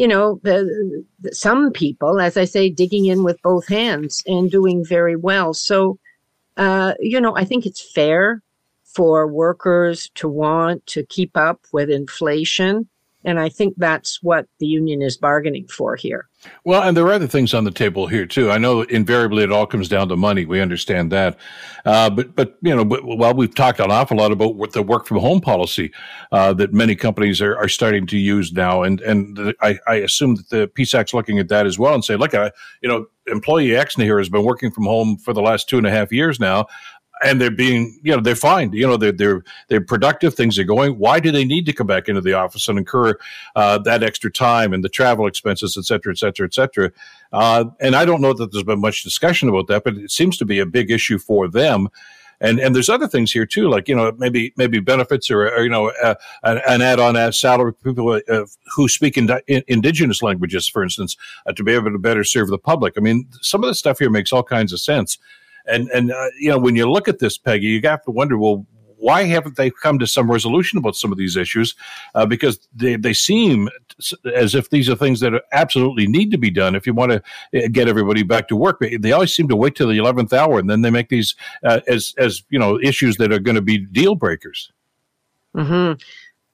[0.00, 4.82] you know, the, some people, as I say, digging in with both hands and doing
[4.82, 5.52] very well.
[5.52, 5.98] So,
[6.56, 8.42] uh, you know, I think it's fair
[8.82, 12.88] for workers to want to keep up with inflation.
[13.26, 16.29] And I think that's what the union is bargaining for here.
[16.64, 18.50] Well, and there are other things on the table here too.
[18.50, 20.46] I know invariably it all comes down to money.
[20.46, 21.38] We understand that,
[21.84, 25.18] uh, but but you know, while we've talked an awful lot about the work from
[25.18, 25.92] home policy
[26.32, 30.36] uh, that many companies are, are starting to use now, and and I, I assume
[30.36, 33.76] that the PSAC's looking at that as well and say, look, I, you know, employee
[33.76, 36.40] X here has been working from home for the last two and a half years
[36.40, 36.66] now
[37.22, 38.72] and they're being, you know, they're fine.
[38.72, 40.34] You know, they're they're they're productive.
[40.34, 40.98] Things are going.
[40.98, 43.18] Why do they need to come back into the office and incur
[43.56, 46.90] uh, that extra time and the travel expenses, et cetera, et cetera, et cetera?
[47.32, 50.38] Uh, and I don't know that there's been much discussion about that, but it seems
[50.38, 51.88] to be a big issue for them.
[52.42, 55.62] And and there's other things here too, like you know maybe maybe benefits or, or
[55.62, 60.22] you know uh, an, add-on as salary for people uh, who speak in, in, indigenous
[60.22, 62.94] languages, for instance, uh, to be able to better serve the public.
[62.96, 65.18] I mean, some of the stuff here makes all kinds of sense.
[65.66, 68.38] And and uh, you know when you look at this, Peggy, you have to wonder,
[68.38, 68.66] well,
[69.00, 71.74] why haven't they come to some resolution about some of these issues?
[72.14, 73.68] Uh, because they, they seem
[74.34, 77.64] as if these are things that absolutely need to be done if you want to
[77.64, 78.82] uh, get everybody back to work.
[79.00, 81.80] They always seem to wait till the eleventh hour, and then they make these uh,
[81.88, 84.70] as as you know issues that are going to be deal breakers.
[85.54, 85.92] Hmm.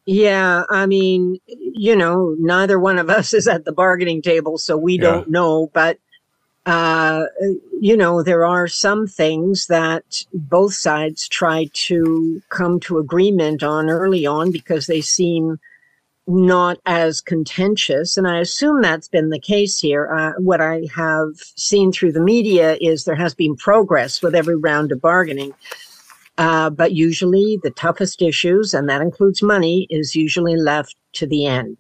[0.09, 4.77] Yeah, I mean, you know, neither one of us is at the bargaining table, so
[4.77, 5.01] we yeah.
[5.01, 5.71] don't know.
[5.75, 5.99] But
[6.67, 7.27] uh,
[7.81, 13.89] you know, there are some things that both sides try to come to agreement on
[13.89, 15.59] early on because they seem
[16.27, 18.17] not as contentious.
[18.17, 20.13] And I assume that's been the case here.
[20.13, 24.57] Uh, what I have seen through the media is there has been progress with every
[24.57, 25.55] round of bargaining.
[26.39, 31.47] Uh, but usually the toughest issues, and that includes money, is usually left to the
[31.47, 31.79] end.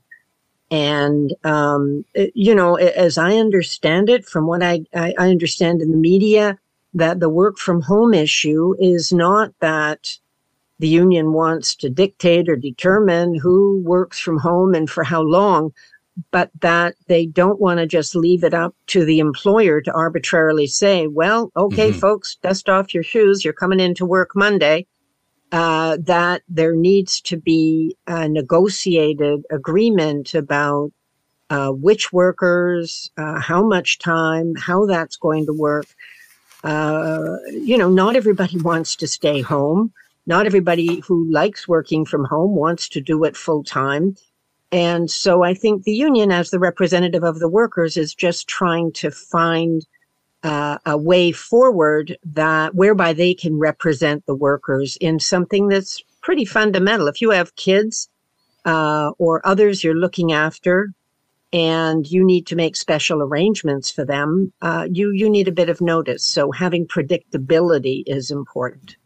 [0.70, 5.90] And, um, you know, as I understand it, from what I, I, I understand in
[5.90, 6.58] the media,
[6.94, 10.18] that the work from home issue is not that
[10.78, 15.72] the union wants to dictate or determine who works from home and for how long,
[16.30, 20.66] but that they don't want to just leave it up to the employer to arbitrarily
[20.66, 21.98] say, well, okay, mm-hmm.
[21.98, 23.44] folks, dust off your shoes.
[23.44, 24.86] You're coming into work Monday.
[25.52, 30.90] Uh, that there needs to be a negotiated agreement about
[31.50, 35.86] uh, which workers, uh, how much time, how that's going to work.
[36.64, 39.92] Uh, you know, not everybody wants to stay home.
[40.26, 44.16] Not everybody who likes working from home wants to do it full time.
[44.72, 48.90] And so I think the union, as the representative of the workers, is just trying
[48.94, 49.86] to find
[50.42, 56.44] uh, a way forward that whereby they can represent the workers in something that's pretty
[56.44, 57.08] fundamental.
[57.08, 58.08] If you have kids
[58.64, 60.92] uh, or others you're looking after,
[61.52, 65.68] and you need to make special arrangements for them, uh, you you need a bit
[65.68, 66.24] of notice.
[66.24, 68.96] So having predictability is important.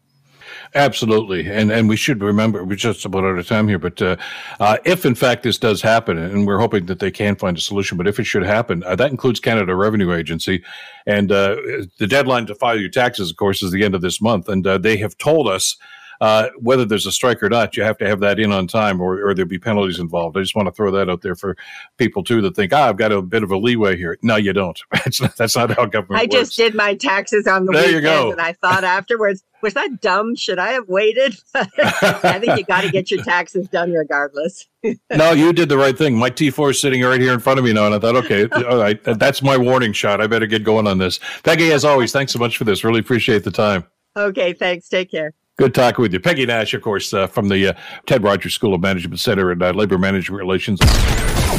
[0.73, 3.79] Absolutely, and and we should remember we're just about out of time here.
[3.79, 4.15] But uh,
[4.59, 7.61] uh, if in fact this does happen, and we're hoping that they can find a
[7.61, 10.63] solution, but if it should happen, uh, that includes Canada Revenue Agency,
[11.05, 11.55] and uh,
[11.99, 14.65] the deadline to file your taxes, of course, is the end of this month, and
[14.65, 15.77] uh, they have told us
[16.21, 19.01] uh, whether there's a strike or not, you have to have that in on time
[19.01, 20.37] or, or there'll be penalties involved.
[20.37, 21.57] I just want to throw that out there for
[21.97, 24.15] people too that think, ah, I've got a bit of a leeway here.
[24.21, 24.79] No, you don't.
[24.93, 26.19] That's not, that's not how government works.
[26.21, 26.33] I works.
[26.49, 28.31] just did my taxes on the there weekend you go.
[28.31, 30.35] and I thought afterwards, was that dumb?
[30.35, 31.35] Should I have waited?
[31.55, 34.67] I think you got to get your taxes done regardless.
[35.11, 36.15] no, you did the right thing.
[36.15, 38.47] My T4 is sitting right here in front of me now, and I thought, okay,
[38.65, 40.21] all right, that's my warning shot.
[40.21, 41.19] I better get going on this.
[41.43, 42.83] Peggy, as always, thanks so much for this.
[42.83, 43.85] Really appreciate the time.
[44.15, 44.87] Okay, thanks.
[44.87, 45.33] Take care.
[45.61, 46.19] Good talking with you.
[46.19, 47.73] Peggy Nash, of course, uh, from the uh,
[48.07, 50.79] Ted Rogers School of Management Center and uh, Labor Management Relations.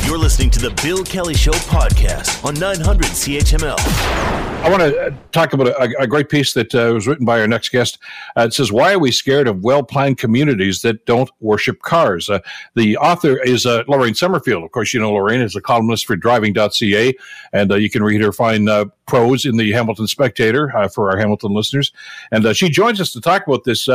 [0.00, 3.76] You're listening to the Bill Kelly Show podcast on 900 CHML.
[3.78, 7.38] I want to uh, talk about a, a great piece that uh, was written by
[7.38, 7.98] our next guest.
[8.34, 12.30] Uh, it says, Why are we scared of well planned communities that don't worship cars?
[12.30, 12.40] Uh,
[12.74, 14.64] the author is uh, Lorraine Sommerfeld.
[14.64, 17.12] Of course, you know Lorraine is a columnist for driving.ca,
[17.52, 18.66] and uh, you can read her fine
[19.06, 21.92] prose in the Hamilton Spectator for our Hamilton listeners.
[22.30, 23.88] And she joins us to talk about this,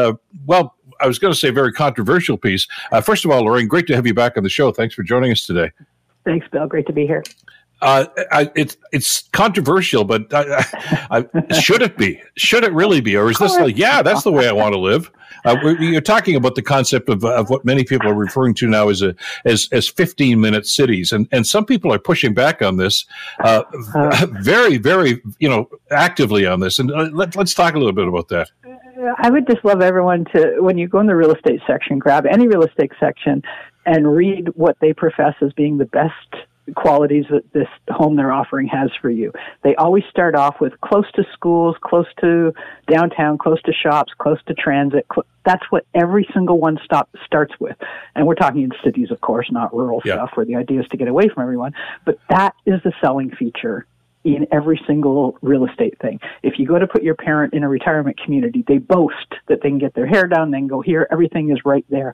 [0.45, 2.67] well, I was going to say very controversial piece.
[3.03, 4.71] first of all, Lorraine, great to have you back on the show.
[4.71, 5.71] Thanks for joining us today.
[6.25, 6.67] Thanks, Bill.
[6.67, 7.23] Great to be here.
[7.81, 10.65] Uh, I, it's it's controversial, but I,
[11.12, 12.21] I, should it be?
[12.36, 14.79] Should it really be, or is this like, yeah, that's the way I want to
[14.79, 15.12] live?
[15.45, 18.89] Uh, you're talking about the concept of, of what many people are referring to now
[18.89, 22.77] as a as as 15 minute cities, and and some people are pushing back on
[22.77, 23.05] this,
[23.43, 23.62] uh,
[23.93, 26.79] uh, very very you know actively on this.
[26.79, 28.49] And uh, let, let's talk a little bit about that.
[29.17, 32.25] I would just love everyone to, when you go in the real estate section, grab
[32.25, 33.43] any real estate section
[33.86, 36.13] and read what they profess as being the best
[36.75, 39.31] qualities that this home they're offering has for you.
[39.63, 42.53] They always start off with close to schools, close to
[42.88, 45.05] downtown, close to shops, close to transit.
[45.13, 47.77] Cl- that's what every single one stop starts with.
[48.15, 50.15] And we're talking in cities, of course, not rural yeah.
[50.15, 51.73] stuff where the idea is to get away from everyone.
[52.03, 53.86] But that is the selling feature
[54.36, 56.20] in every single real estate thing.
[56.44, 59.70] If you go to put your parent in a retirement community, they boast that they
[59.70, 62.13] can get their hair done, they can go here, everything is right there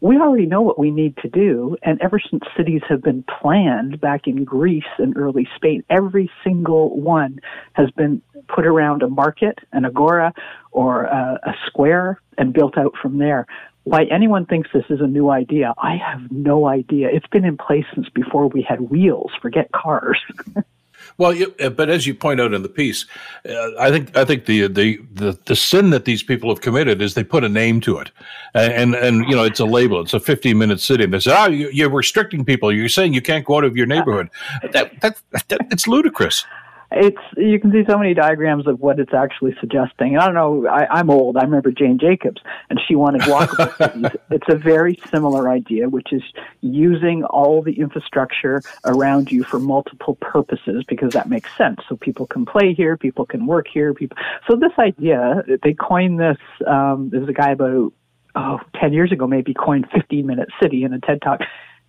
[0.00, 1.76] we already know what we need to do.
[1.82, 6.96] And ever since cities have been planned back in Greece and early Spain, every single
[7.00, 7.40] one
[7.72, 10.32] has been put around a market, an agora,
[10.70, 13.46] or a, a square and built out from there.
[13.84, 17.08] Why anyone thinks this is a new idea, I have no idea.
[17.10, 20.18] It's been in place since before we had wheels, forget cars.
[21.18, 23.04] Well, uh, but as you point out in the piece,
[23.48, 27.02] uh, I think I think the, the, the the sin that these people have committed
[27.02, 28.12] is they put a name to it,
[28.54, 30.00] and and, and you know it's a label.
[30.00, 31.06] It's a 15 minute city.
[31.06, 32.72] They say, "Oh, you, are restricting people.
[32.72, 34.30] You're saying you can't go out of your neighborhood."
[34.72, 36.46] That, that, that it's ludicrous
[36.90, 40.14] it's you can see so many diagrams of what it's actually suggesting.
[40.14, 41.36] And I don't know, I, am old.
[41.36, 44.20] I remember Jane Jacobs, and she wanted walkable cities.
[44.30, 46.22] It's a very similar idea, which is
[46.62, 51.80] using all the infrastructure around you for multiple purposes because that makes sense.
[51.88, 53.92] So people can play here, people can work here.
[53.92, 54.16] People.
[54.48, 56.38] So this idea, they coined this.
[56.66, 57.92] Um, there's a guy about
[58.34, 61.40] oh, 10 years ago, maybe coined 15 minute city in a TED talk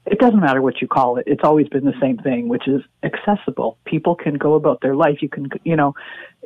[0.10, 1.26] it doesn't matter what you call it.
[1.28, 3.78] It's always been the same thing, which is accessible.
[3.86, 5.22] People can go about their life.
[5.22, 5.94] You can, you know,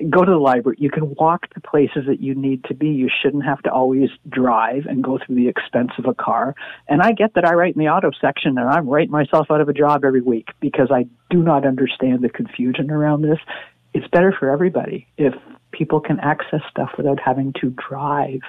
[0.09, 0.77] go to the library.
[0.79, 2.89] You can walk to places that you need to be.
[2.89, 6.55] You shouldn't have to always drive and go through the expense of a car.
[6.89, 9.61] And I get that I write in the auto section and I'm writing myself out
[9.61, 13.39] of a job every week because I do not understand the confusion around this.
[13.93, 15.33] It's better for everybody if
[15.71, 18.41] people can access stuff without having to drive.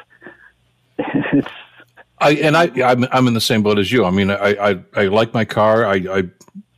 [0.98, 1.48] it's
[2.25, 4.05] I and I I'm, I'm in the same boat as you.
[4.05, 5.85] I mean, I I, I like my car.
[5.87, 6.23] I, I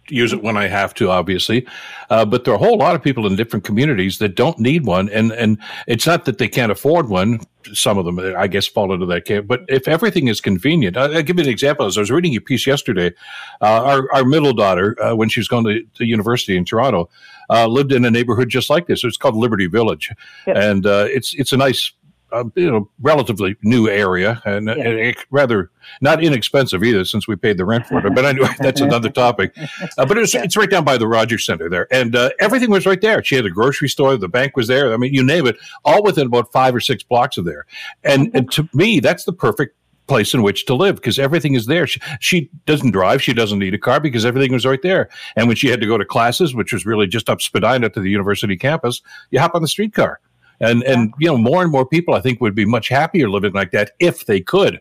[0.08, 1.66] use it when I have to, obviously.
[2.10, 4.86] Uh, but there are a whole lot of people in different communities that don't need
[4.86, 7.40] one, and and it's not that they can't afford one.
[7.72, 9.46] Some of them, I guess, fall into that camp.
[9.48, 11.86] But if everything is convenient, I'll, I'll give you an example.
[11.86, 13.12] As I was reading a piece yesterday,
[13.60, 17.08] uh, our our middle daughter, uh, when she was going to, to university in Toronto,
[17.50, 19.02] uh, lived in a neighborhood just like this.
[19.04, 20.10] It's called Liberty Village,
[20.46, 20.56] yep.
[20.56, 21.92] and uh, it's it's a nice
[22.32, 24.74] a you know relatively new area and, yeah.
[24.74, 28.14] and, rather not inexpensive either since we paid the rent for it.
[28.14, 29.56] But anyway, that's another topic.
[29.98, 32.86] Uh, but it's, it's right down by the Rogers Center there, and uh, everything was
[32.86, 33.22] right there.
[33.22, 34.92] She had a grocery store, the bank was there.
[34.92, 37.66] I mean, you name it, all within about five or six blocks of there.
[38.04, 41.66] And, and to me, that's the perfect place in which to live because everything is
[41.66, 41.86] there.
[41.86, 43.22] She, she, doesn't drive.
[43.22, 45.08] She doesn't need a car because everything was right there.
[45.36, 48.00] And when she had to go to classes, which was really just up Spadina to
[48.00, 50.20] the university campus, you hop on the streetcar.
[50.60, 50.92] And yeah.
[50.92, 53.70] and you know, more and more people I think would be much happier living like
[53.72, 54.80] that if they could.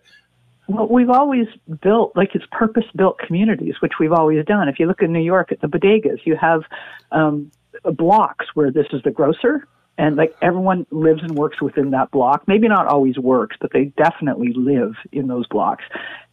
[0.68, 1.48] Well, we've always
[1.82, 4.68] built like it's purpose built communities, which we've always done.
[4.68, 6.64] If you look in New York at the bodegas, you have
[7.12, 7.52] um,
[7.84, 12.48] blocks where this is the grocer, and like everyone lives and works within that block.
[12.48, 15.84] Maybe not always works, but they definitely live in those blocks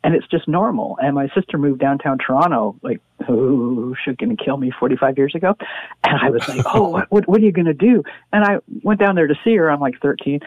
[0.05, 0.98] and it's just normal.
[1.01, 5.35] And my sister moved downtown Toronto, like, oh, she's going to kill me 45 years
[5.35, 5.57] ago.
[6.05, 8.03] And I was like, oh, what, what are you going to do?
[8.33, 9.70] And I went down there to see her.
[9.70, 10.40] I'm like 13.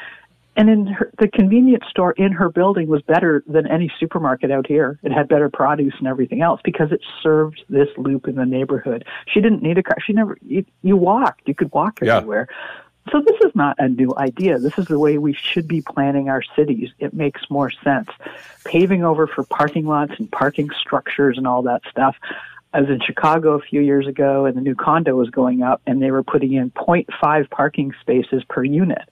[0.58, 4.67] And in her, the convenience store in her building was better than any supermarket out
[4.67, 4.99] here.
[5.04, 9.06] It had better produce and everything else because it served this loop in the neighborhood.
[9.34, 9.97] She didn't need a car.
[10.06, 12.47] She never, you, you walked, you could walk everywhere.
[12.49, 12.56] Yeah.
[13.11, 14.57] So this is not a new idea.
[14.57, 16.89] This is the way we should be planning our cities.
[16.99, 18.09] It makes more sense.
[18.63, 22.15] Paving over for parking lots and parking structures and all that stuff.
[22.73, 25.81] I was in Chicago a few years ago and the new condo was going up
[25.85, 29.07] and they were putting in 0.5 parking spaces per unit.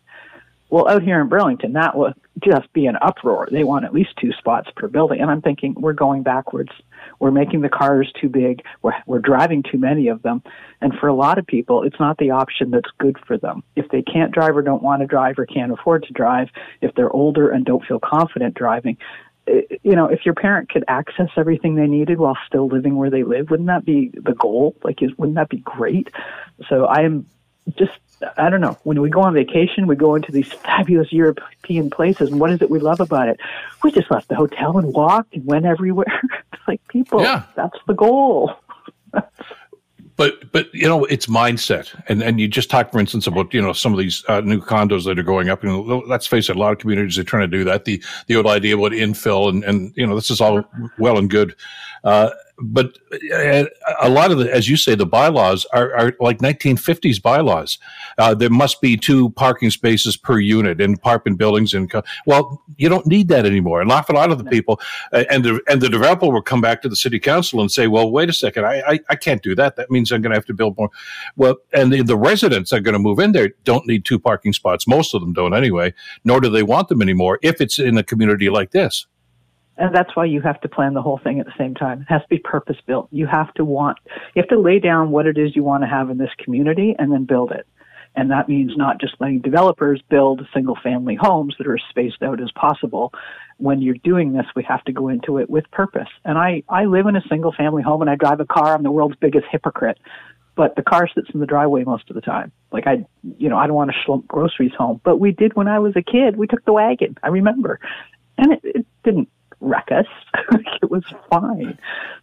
[0.74, 3.48] Well, out here in Burlington, that would just be an uproar.
[3.52, 5.22] They want at least two spots per building.
[5.22, 6.72] And I'm thinking we're going backwards.
[7.20, 8.64] We're making the cars too big.
[8.82, 10.42] We're, we're driving too many of them.
[10.82, 13.62] And for a lot of people, it's not the option that's good for them.
[13.76, 16.50] If they can't drive or don't want to drive or can't afford to drive,
[16.82, 18.98] if they're older and don't feel confident driving,
[19.46, 23.12] eh, you know, if your parent could access everything they needed while still living where
[23.12, 24.76] they live, wouldn't that be the goal?
[24.84, 26.10] Like, wouldn't that be great?
[26.68, 27.28] So I am
[27.78, 27.92] just
[28.38, 28.78] I don't know.
[28.84, 32.62] When we go on vacation, we go into these fabulous European places, and what is
[32.62, 33.40] it we love about it?
[33.84, 36.22] We just left the hotel and walked and went everywhere.
[36.54, 37.22] it's like people.
[37.22, 37.44] Yeah.
[37.56, 38.54] That's the goal.
[40.16, 43.62] but but you know it's mindset and and you just talked for instance about you
[43.62, 46.56] know some of these uh, new condos that are going up and let's face it
[46.56, 49.50] a lot of communities are trying to do that the the old idea about infill
[49.50, 50.64] and and you know this is all
[50.98, 51.56] well and good
[52.04, 52.98] uh, but
[54.00, 57.80] a lot of the, as you say, the bylaws are, are like 1950s bylaws.
[58.18, 61.74] Uh, there must be two parking spaces per unit in apartment buildings.
[61.74, 61.92] And
[62.26, 63.82] well, you don't need that anymore.
[63.82, 64.80] An a lot of the people
[65.12, 67.88] uh, and the and the developer will come back to the city council and say,
[67.88, 69.76] "Well, wait a second, I I, I can't do that.
[69.76, 70.90] That means I'm going to have to build more."
[71.36, 74.54] Well, and the, the residents are going to move in there don't need two parking
[74.54, 74.88] spots.
[74.88, 75.94] Most of them don't anyway.
[76.24, 79.06] Nor do they want them anymore if it's in a community like this.
[79.78, 82.02] And that's why you have to plan the whole thing at the same time.
[82.02, 83.08] It has to be purpose built.
[83.12, 83.98] You have to want,
[84.36, 86.96] you have to lay down what it is you want to have in this community
[87.00, 87.66] and then build it.
[88.16, 92.22] And that means not just letting developers build single family homes that are as spaced
[92.22, 93.12] out as possible.
[93.58, 96.10] When you're doing this, we have to go into it with purpose.
[96.24, 98.76] And I, I live in a single family home and I drive a car.
[98.76, 99.98] I'm the world's biggest hypocrite.
[100.56, 102.52] But the car sits in the driveway most of the time.
[102.72, 103.04] Like I,
[103.40, 105.02] you know, I don't want to schlump groceries home.
[105.04, 106.38] But we did when I was a kid.
[106.38, 107.18] We took the wagon.
[107.24, 107.80] I remember.
[108.38, 109.30] And it, it didn't
[109.64, 110.06] wreck us.
[110.82, 111.78] it was fine.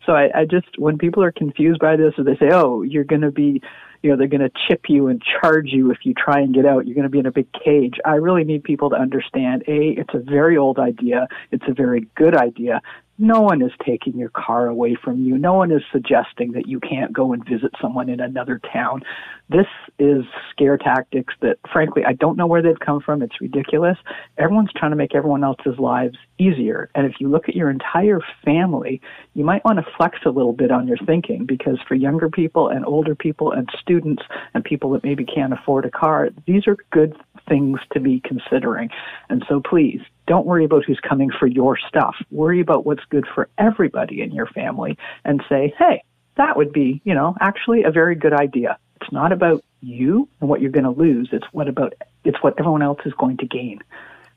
[0.07, 3.05] So I, I just, when people are confused by this or they say, oh, you're
[3.05, 3.62] going to be,
[4.03, 6.66] you know, they're going to chip you and charge you if you try and get
[6.66, 6.87] out.
[6.87, 7.94] You're going to be in a big cage.
[8.05, 11.29] I really need people to understand A, it's a very old idea.
[11.50, 12.81] It's a very good idea.
[13.22, 15.37] No one is taking your car away from you.
[15.37, 19.02] No one is suggesting that you can't go and visit someone in another town.
[19.50, 19.66] This
[19.98, 23.20] is scare tactics that, frankly, I don't know where they've come from.
[23.20, 23.98] It's ridiculous.
[24.38, 26.88] Everyone's trying to make everyone else's lives easier.
[26.94, 29.02] And if you look at your entire family,
[29.35, 32.68] you might want to flex a little bit on your thinking because for younger people
[32.68, 34.22] and older people and students
[34.54, 37.14] and people that maybe can't afford a car, these are good
[37.46, 38.88] things to be considering.
[39.28, 40.00] And so please
[40.31, 42.14] don't worry about who's coming for your stuff.
[42.31, 46.05] Worry about what's good for everybody in your family and say, hey,
[46.37, 48.79] that would be, you know, actually a very good idea.
[49.01, 51.31] It's not about you and what you're going to lose.
[51.33, 53.81] It's what about it's what everyone else is going to gain.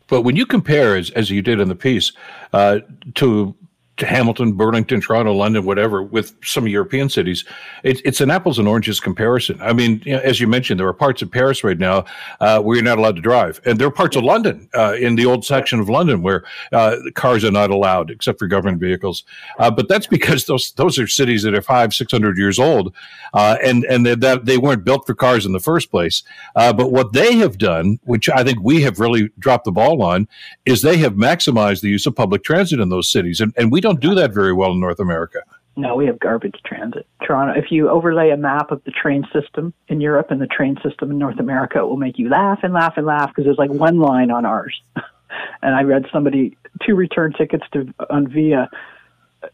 [0.08, 2.12] But when you compare, as, as you did in the piece,
[2.54, 2.80] uh,
[3.14, 3.56] to to
[4.00, 7.46] Hamilton, Burlington, Toronto, London, whatever, with some European cities,
[7.84, 9.62] it, it's an apples and oranges comparison.
[9.62, 12.06] I mean, you know, as you mentioned, there are parts of Paris right now
[12.40, 15.16] uh, where you're not allowed to drive, and there are parts of London uh, in
[15.16, 19.24] the old section of London where uh, cars are not allowed except for government vehicles.
[19.60, 22.94] Uh, but that's because those those are cities that are five, six hundred years old,
[23.36, 26.24] uh, and and that they weren't built for cars in the first place.
[26.56, 30.02] Uh, but what they have done, which I think we have really dropped the ball
[30.02, 30.28] on,
[30.66, 33.82] is they have maximized the use of public transit in those cities, and and we
[33.84, 35.40] don't do that very well in North America.
[35.76, 37.08] No, we have garbage transit.
[37.26, 40.78] Toronto, if you overlay a map of the train system in Europe and the train
[40.84, 43.58] system in North America, it will make you laugh and laugh and laugh because there's
[43.58, 44.80] like one line on ours.
[45.64, 48.70] and I read somebody two return tickets to on Via.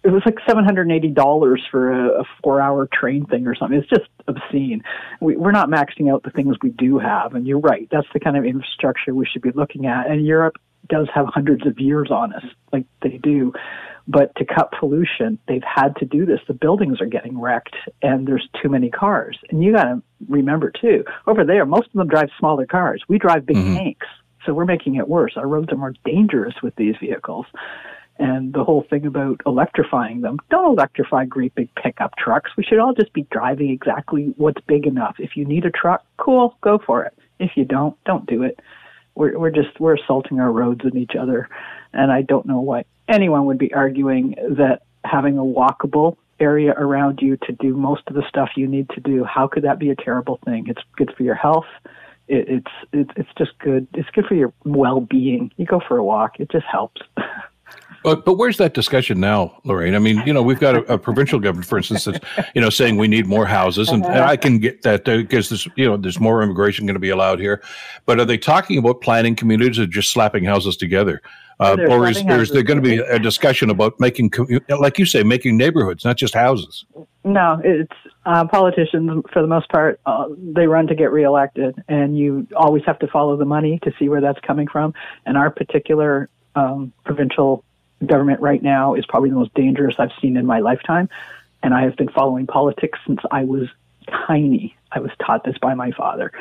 [0.03, 3.55] It was like seven hundred and eighty dollars for a, a four-hour train thing or
[3.55, 3.79] something.
[3.79, 4.83] It's just obscene.
[5.21, 7.87] We, we're not maxing out the things we do have, and you're right.
[7.91, 10.07] That's the kind of infrastructure we should be looking at.
[10.07, 10.57] And Europe
[10.89, 13.53] does have hundreds of years on us, like they do.
[14.11, 16.39] But to cut pollution, they've had to do this.
[16.47, 19.37] The buildings are getting wrecked and there's too many cars.
[19.49, 23.03] And you got to remember too, over there, most of them drive smaller cars.
[23.07, 23.75] We drive big mm-hmm.
[23.75, 24.07] tanks.
[24.45, 25.33] So we're making it worse.
[25.35, 27.45] Our roads are more dangerous with these vehicles.
[28.17, 32.51] And the whole thing about electrifying them, don't electrify great big pickup trucks.
[32.57, 35.17] We should all just be driving exactly what's big enough.
[35.19, 37.13] If you need a truck, cool, go for it.
[37.39, 38.59] If you don't, don't do it.
[39.19, 41.49] We're, we're just, we're assaulting our roads and each other.
[41.93, 47.19] And I don't know why anyone would be arguing that having a walkable area around
[47.21, 49.89] you to do most of the stuff you need to do, how could that be
[49.89, 50.67] a terrible thing?
[50.67, 51.65] It's good for your health.
[52.29, 53.87] It, it's it, it's just good.
[53.93, 55.51] It's good for your well being.
[55.57, 56.39] You go for a walk.
[56.39, 57.01] It just helps.
[58.03, 59.95] But but where's that discussion now, Lorraine?
[59.95, 62.19] I mean, you know, we've got a, a provincial government, for instance, that's
[62.55, 65.67] you know saying we need more houses, and, and I can get that because there's
[65.75, 67.61] you know there's more immigration going to be allowed here.
[68.05, 71.21] But are they talking about planning communities or just slapping houses together?
[71.61, 74.31] Uh, or is, is there going to be a discussion about making,
[74.69, 76.85] like you say, making neighborhoods, not just houses?
[77.25, 77.91] No, it's
[78.25, 79.99] uh, politicians for the most part.
[80.05, 83.91] Uh, they run to get reelected, and you always have to follow the money to
[83.99, 84.93] see where that's coming from.
[85.25, 87.65] And our particular um, provincial
[88.05, 91.09] government right now is probably the most dangerous I've seen in my lifetime.
[91.61, 93.67] And I have been following politics since I was
[94.27, 94.75] tiny.
[94.91, 96.31] I was taught this by my father.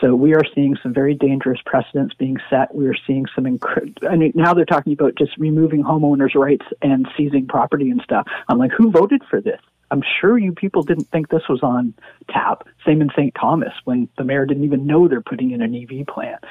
[0.00, 2.74] So we are seeing some very dangerous precedents being set.
[2.74, 6.66] We are seeing some, inc- I mean, now they're talking about just removing homeowners' rights
[6.80, 8.26] and seizing property and stuff.
[8.48, 9.60] I'm like, who voted for this?
[9.90, 11.94] I'm sure you people didn't think this was on
[12.30, 12.66] tap.
[12.84, 13.34] Same in St.
[13.38, 16.42] Thomas when the mayor didn't even know they're putting in an EV plant.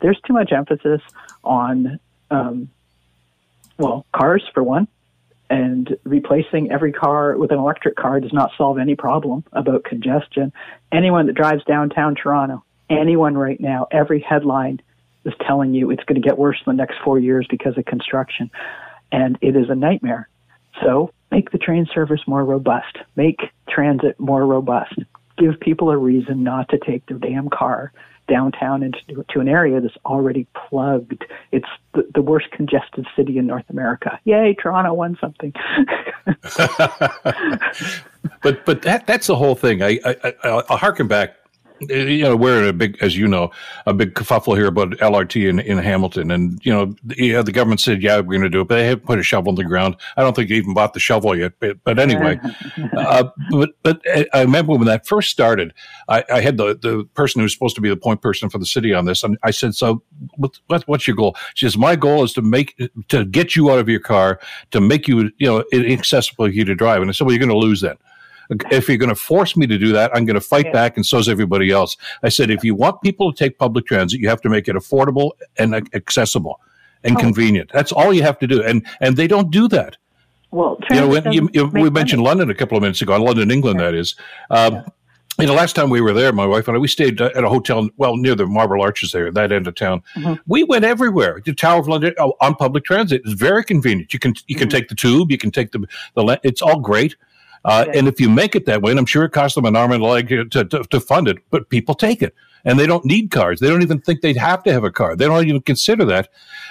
[0.00, 1.00] There's too much emphasis
[1.42, 1.98] on,
[2.30, 2.68] um,
[3.78, 4.88] well, cars for one,
[5.50, 10.52] and replacing every car with an electric car does not solve any problem about congestion.
[10.90, 14.80] Anyone that drives downtown Toronto, anyone right now, every headline
[15.24, 17.84] is telling you it's going to get worse in the next four years because of
[17.84, 18.50] construction.
[19.12, 20.28] And it is a nightmare.
[20.82, 24.94] So make the train service more robust, make transit more robust,
[25.38, 27.92] give people a reason not to take their damn car
[28.28, 28.98] downtown into
[29.28, 31.24] to an area that's already plugged.
[31.52, 34.18] It's the, the worst congested city in North America.
[34.24, 35.52] Yay, Toronto won something.
[38.42, 39.82] but but that that's the whole thing.
[39.82, 41.36] I, I I'll harken back
[41.80, 43.50] you know, we're in a big, as you know,
[43.86, 46.30] a big kerfuffle here about LRT in, in Hamilton.
[46.30, 48.86] And, you know, the, the government said, yeah, we're going to do it, but they
[48.86, 49.96] haven't put a shovel in the ground.
[50.16, 51.52] I don't think they even bought the shovel yet.
[51.58, 52.38] But, but anyway,
[52.96, 54.00] uh, but, but
[54.32, 55.74] I remember when that first started,
[56.08, 58.58] I, I, had the, the person who was supposed to be the point person for
[58.58, 59.22] the city on this.
[59.22, 60.02] And I said, so
[60.36, 61.36] what, what's your goal?
[61.54, 64.38] She says, my goal is to make, to get you out of your car,
[64.70, 67.02] to make you, you know, inaccessible for you to drive.
[67.02, 67.96] And I said, well, you're going to lose then
[68.70, 70.72] if you're going to force me to do that, I'm going to fight yeah.
[70.72, 71.96] back, and so is everybody else.
[72.22, 74.76] I said, if you want people to take public transit, you have to make it
[74.76, 76.60] affordable and accessible
[77.02, 77.20] and oh.
[77.20, 77.70] convenient.
[77.72, 79.96] That's all you have to do, and and they don't do that.
[80.50, 82.38] Well, you know, when you, you, we mentioned money.
[82.38, 83.86] London a couple of minutes ago, London, England, yeah.
[83.86, 84.14] that is.
[84.50, 84.84] Um, yeah.
[85.40, 87.48] You know, last time we were there, my wife and I, we stayed at a
[87.48, 90.00] hotel, well, near the Marble Arches there, that end of town.
[90.14, 90.34] Mm-hmm.
[90.46, 91.42] We went everywhere.
[91.44, 94.12] The Tower of London oh, on public transit is very convenient.
[94.12, 94.76] You can you can mm-hmm.
[94.76, 96.40] take the tube, you can take the the.
[96.44, 97.16] It's all great.
[97.64, 99.76] Uh, And if you make it that way, and I'm sure it costs them an
[99.76, 102.34] arm and a leg to, to, to fund it, but people take it
[102.64, 103.60] and they don't need cars.
[103.60, 105.16] They don't even think they'd have to have a car.
[105.16, 106.28] They don't even consider that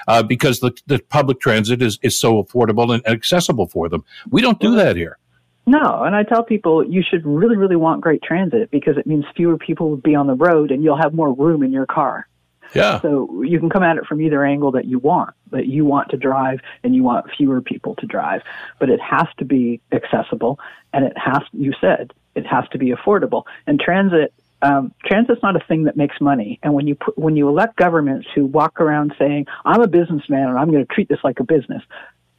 [0.08, 4.04] uh, because the, the public transit is, is so affordable and accessible for them.
[4.30, 5.18] We don't do that here.
[5.66, 9.24] No, and I tell people you should really, really want great transit because it means
[9.36, 12.28] fewer people will be on the road and you'll have more room in your car.
[12.74, 13.02] Yeah.
[13.02, 16.10] So you can come at it from either angle that you want, that you want
[16.10, 18.42] to drive and you want fewer people to drive.
[18.80, 20.60] But it has to be accessible
[20.92, 23.44] and it has, you said, it has to be affordable.
[23.68, 26.60] And transit, um, transit's not a thing that makes money.
[26.64, 30.50] And when you put, when you elect governments who walk around saying, I'm a businessman
[30.50, 31.84] and I'm going to treat this like a business,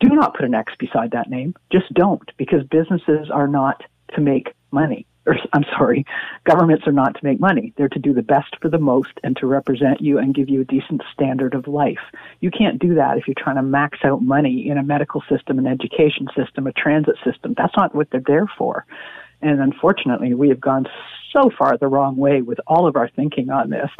[0.00, 1.54] do not put an X beside that name.
[1.70, 3.82] Just don't, because businesses are not
[4.14, 5.06] to make money.
[5.26, 6.04] Or, I'm sorry,
[6.44, 7.72] governments are not to make money.
[7.76, 10.60] They're to do the best for the most and to represent you and give you
[10.60, 12.00] a decent standard of life.
[12.40, 15.58] You can't do that if you're trying to max out money in a medical system,
[15.58, 17.54] an education system, a transit system.
[17.56, 18.86] That's not what they're there for.
[19.42, 20.86] And unfortunately, we have gone
[21.32, 23.90] so far the wrong way with all of our thinking on this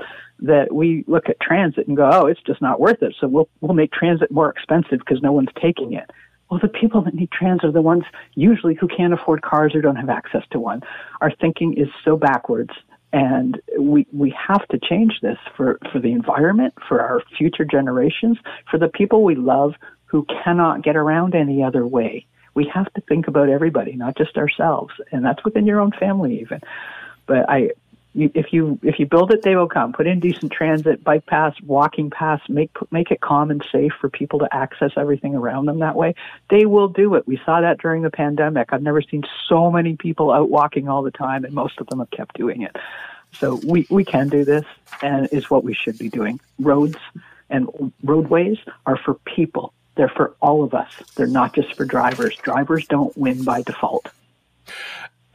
[0.41, 3.49] that we look at transit and go, "Oh, it's just not worth it." So we'll
[3.61, 6.11] we'll make transit more expensive because no one's taking it.
[6.51, 9.81] Well, the people that need transit are the ones usually who can't afford cars or
[9.81, 10.83] don't have access to one.
[11.21, 12.71] Our thinking is so backwards,
[13.13, 18.39] and we we have to change this for for the environment, for our future generations,
[18.71, 19.75] for the people we love
[20.07, 22.27] who cannot get around any other way.
[22.55, 26.41] We have to think about everybody, not just ourselves, and that's within your own family
[26.41, 26.61] even.
[27.27, 27.71] But I
[28.15, 29.93] if you if you build it, they will come.
[29.93, 32.43] Put in decent transit, bike paths, walking paths.
[32.49, 36.15] Make make it calm and safe for people to access everything around them that way.
[36.49, 37.27] They will do it.
[37.27, 38.73] We saw that during the pandemic.
[38.73, 41.99] I've never seen so many people out walking all the time, and most of them
[41.99, 42.77] have kept doing it.
[43.39, 44.65] So we we can do this,
[45.03, 46.41] and is what we should be doing.
[46.61, 46.99] Roads
[47.51, 49.73] and roadways are for people.
[49.97, 50.93] They're for all of us.
[51.15, 52.37] They're not just for drivers.
[52.37, 54.09] Drivers don't win by default.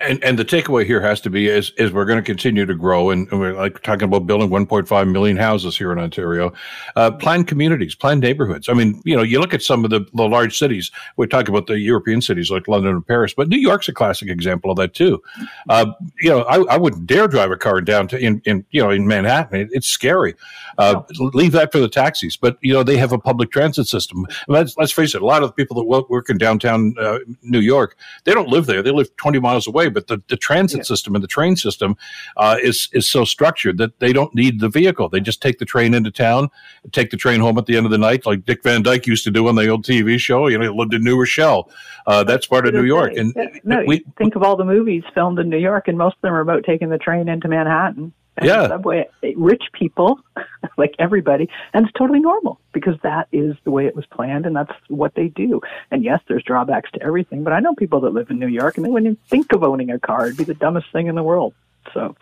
[0.01, 2.73] And and the takeaway here has to be is is we're going to continue to
[2.73, 6.53] grow, and we're like talking about building 1.5 million houses here in Ontario.
[6.95, 8.69] Uh, planned communities, planned neighborhoods.
[8.69, 10.89] I mean, you know, you look at some of the, the large cities.
[11.17, 14.29] We talk about the European cities like London and Paris, but New York's a classic
[14.29, 15.21] example of that too.
[15.67, 15.87] Uh,
[16.21, 18.91] you know, I, I wouldn't dare drive a car down to in, in you know
[18.91, 19.59] in Manhattan.
[19.59, 20.35] It, it's scary.
[20.77, 21.01] Uh,
[21.33, 24.25] leave that for the taxis, but you know they have a public transit system.
[24.47, 25.21] Let's let's face it.
[25.21, 28.65] A lot of the people that work in downtown uh, New York, they don't live
[28.65, 28.81] there.
[28.81, 30.83] They live 20 miles away but the, the transit yeah.
[30.83, 31.95] system and the train system
[32.37, 35.09] uh, is is so structured that they don't need the vehicle.
[35.09, 36.49] They just take the train into town,
[36.91, 39.23] take the train home at the end of the night, like Dick Van Dyke used
[39.25, 40.47] to do on the old TV show.
[40.47, 41.69] You know, he lived in New Rochelle.
[42.07, 43.13] Uh, that's part of New York.
[43.15, 43.47] And yeah.
[43.63, 46.33] no, we, think of all the movies filmed in New York, and most of them
[46.33, 48.13] are about taking the train into Manhattan
[48.43, 48.67] yeah.
[48.67, 49.07] subway.
[49.35, 50.19] Rich people,
[50.77, 54.55] like everybody, and it's totally normal because that is the way it was planned and
[54.55, 55.61] that's what they do.
[55.91, 58.77] And yes, there's drawbacks to everything, but I know people that live in New York
[58.77, 60.25] and they wouldn't even think of owning a car.
[60.25, 61.53] It'd be the dumbest thing in the world.
[61.93, 62.15] So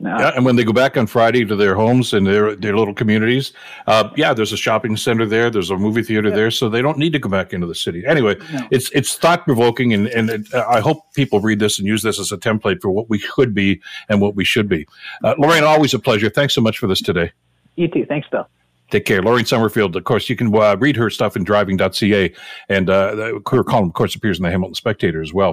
[0.00, 0.16] no.
[0.16, 2.94] Yeah, and when they go back on Friday to their homes and their their little
[2.94, 3.52] communities,
[3.88, 6.36] uh, yeah, there's a shopping center there, there's a movie theater yeah.
[6.36, 8.06] there, so they don't need to go back into the city.
[8.06, 8.68] Anyway, no.
[8.70, 12.02] it's it's thought provoking, and and it, uh, I hope people read this and use
[12.02, 14.86] this as a template for what we could be and what we should be.
[15.24, 16.30] Uh, Lorraine, always a pleasure.
[16.30, 17.32] Thanks so much for this today.
[17.74, 18.06] You too.
[18.06, 18.48] Thanks, Bill.
[18.90, 19.20] Take care.
[19.20, 22.32] Lorraine Sommerfeld, of course, you can uh, read her stuff in driving.ca.
[22.68, 25.52] And uh, her column, of course, appears in the Hamilton Spectator as well.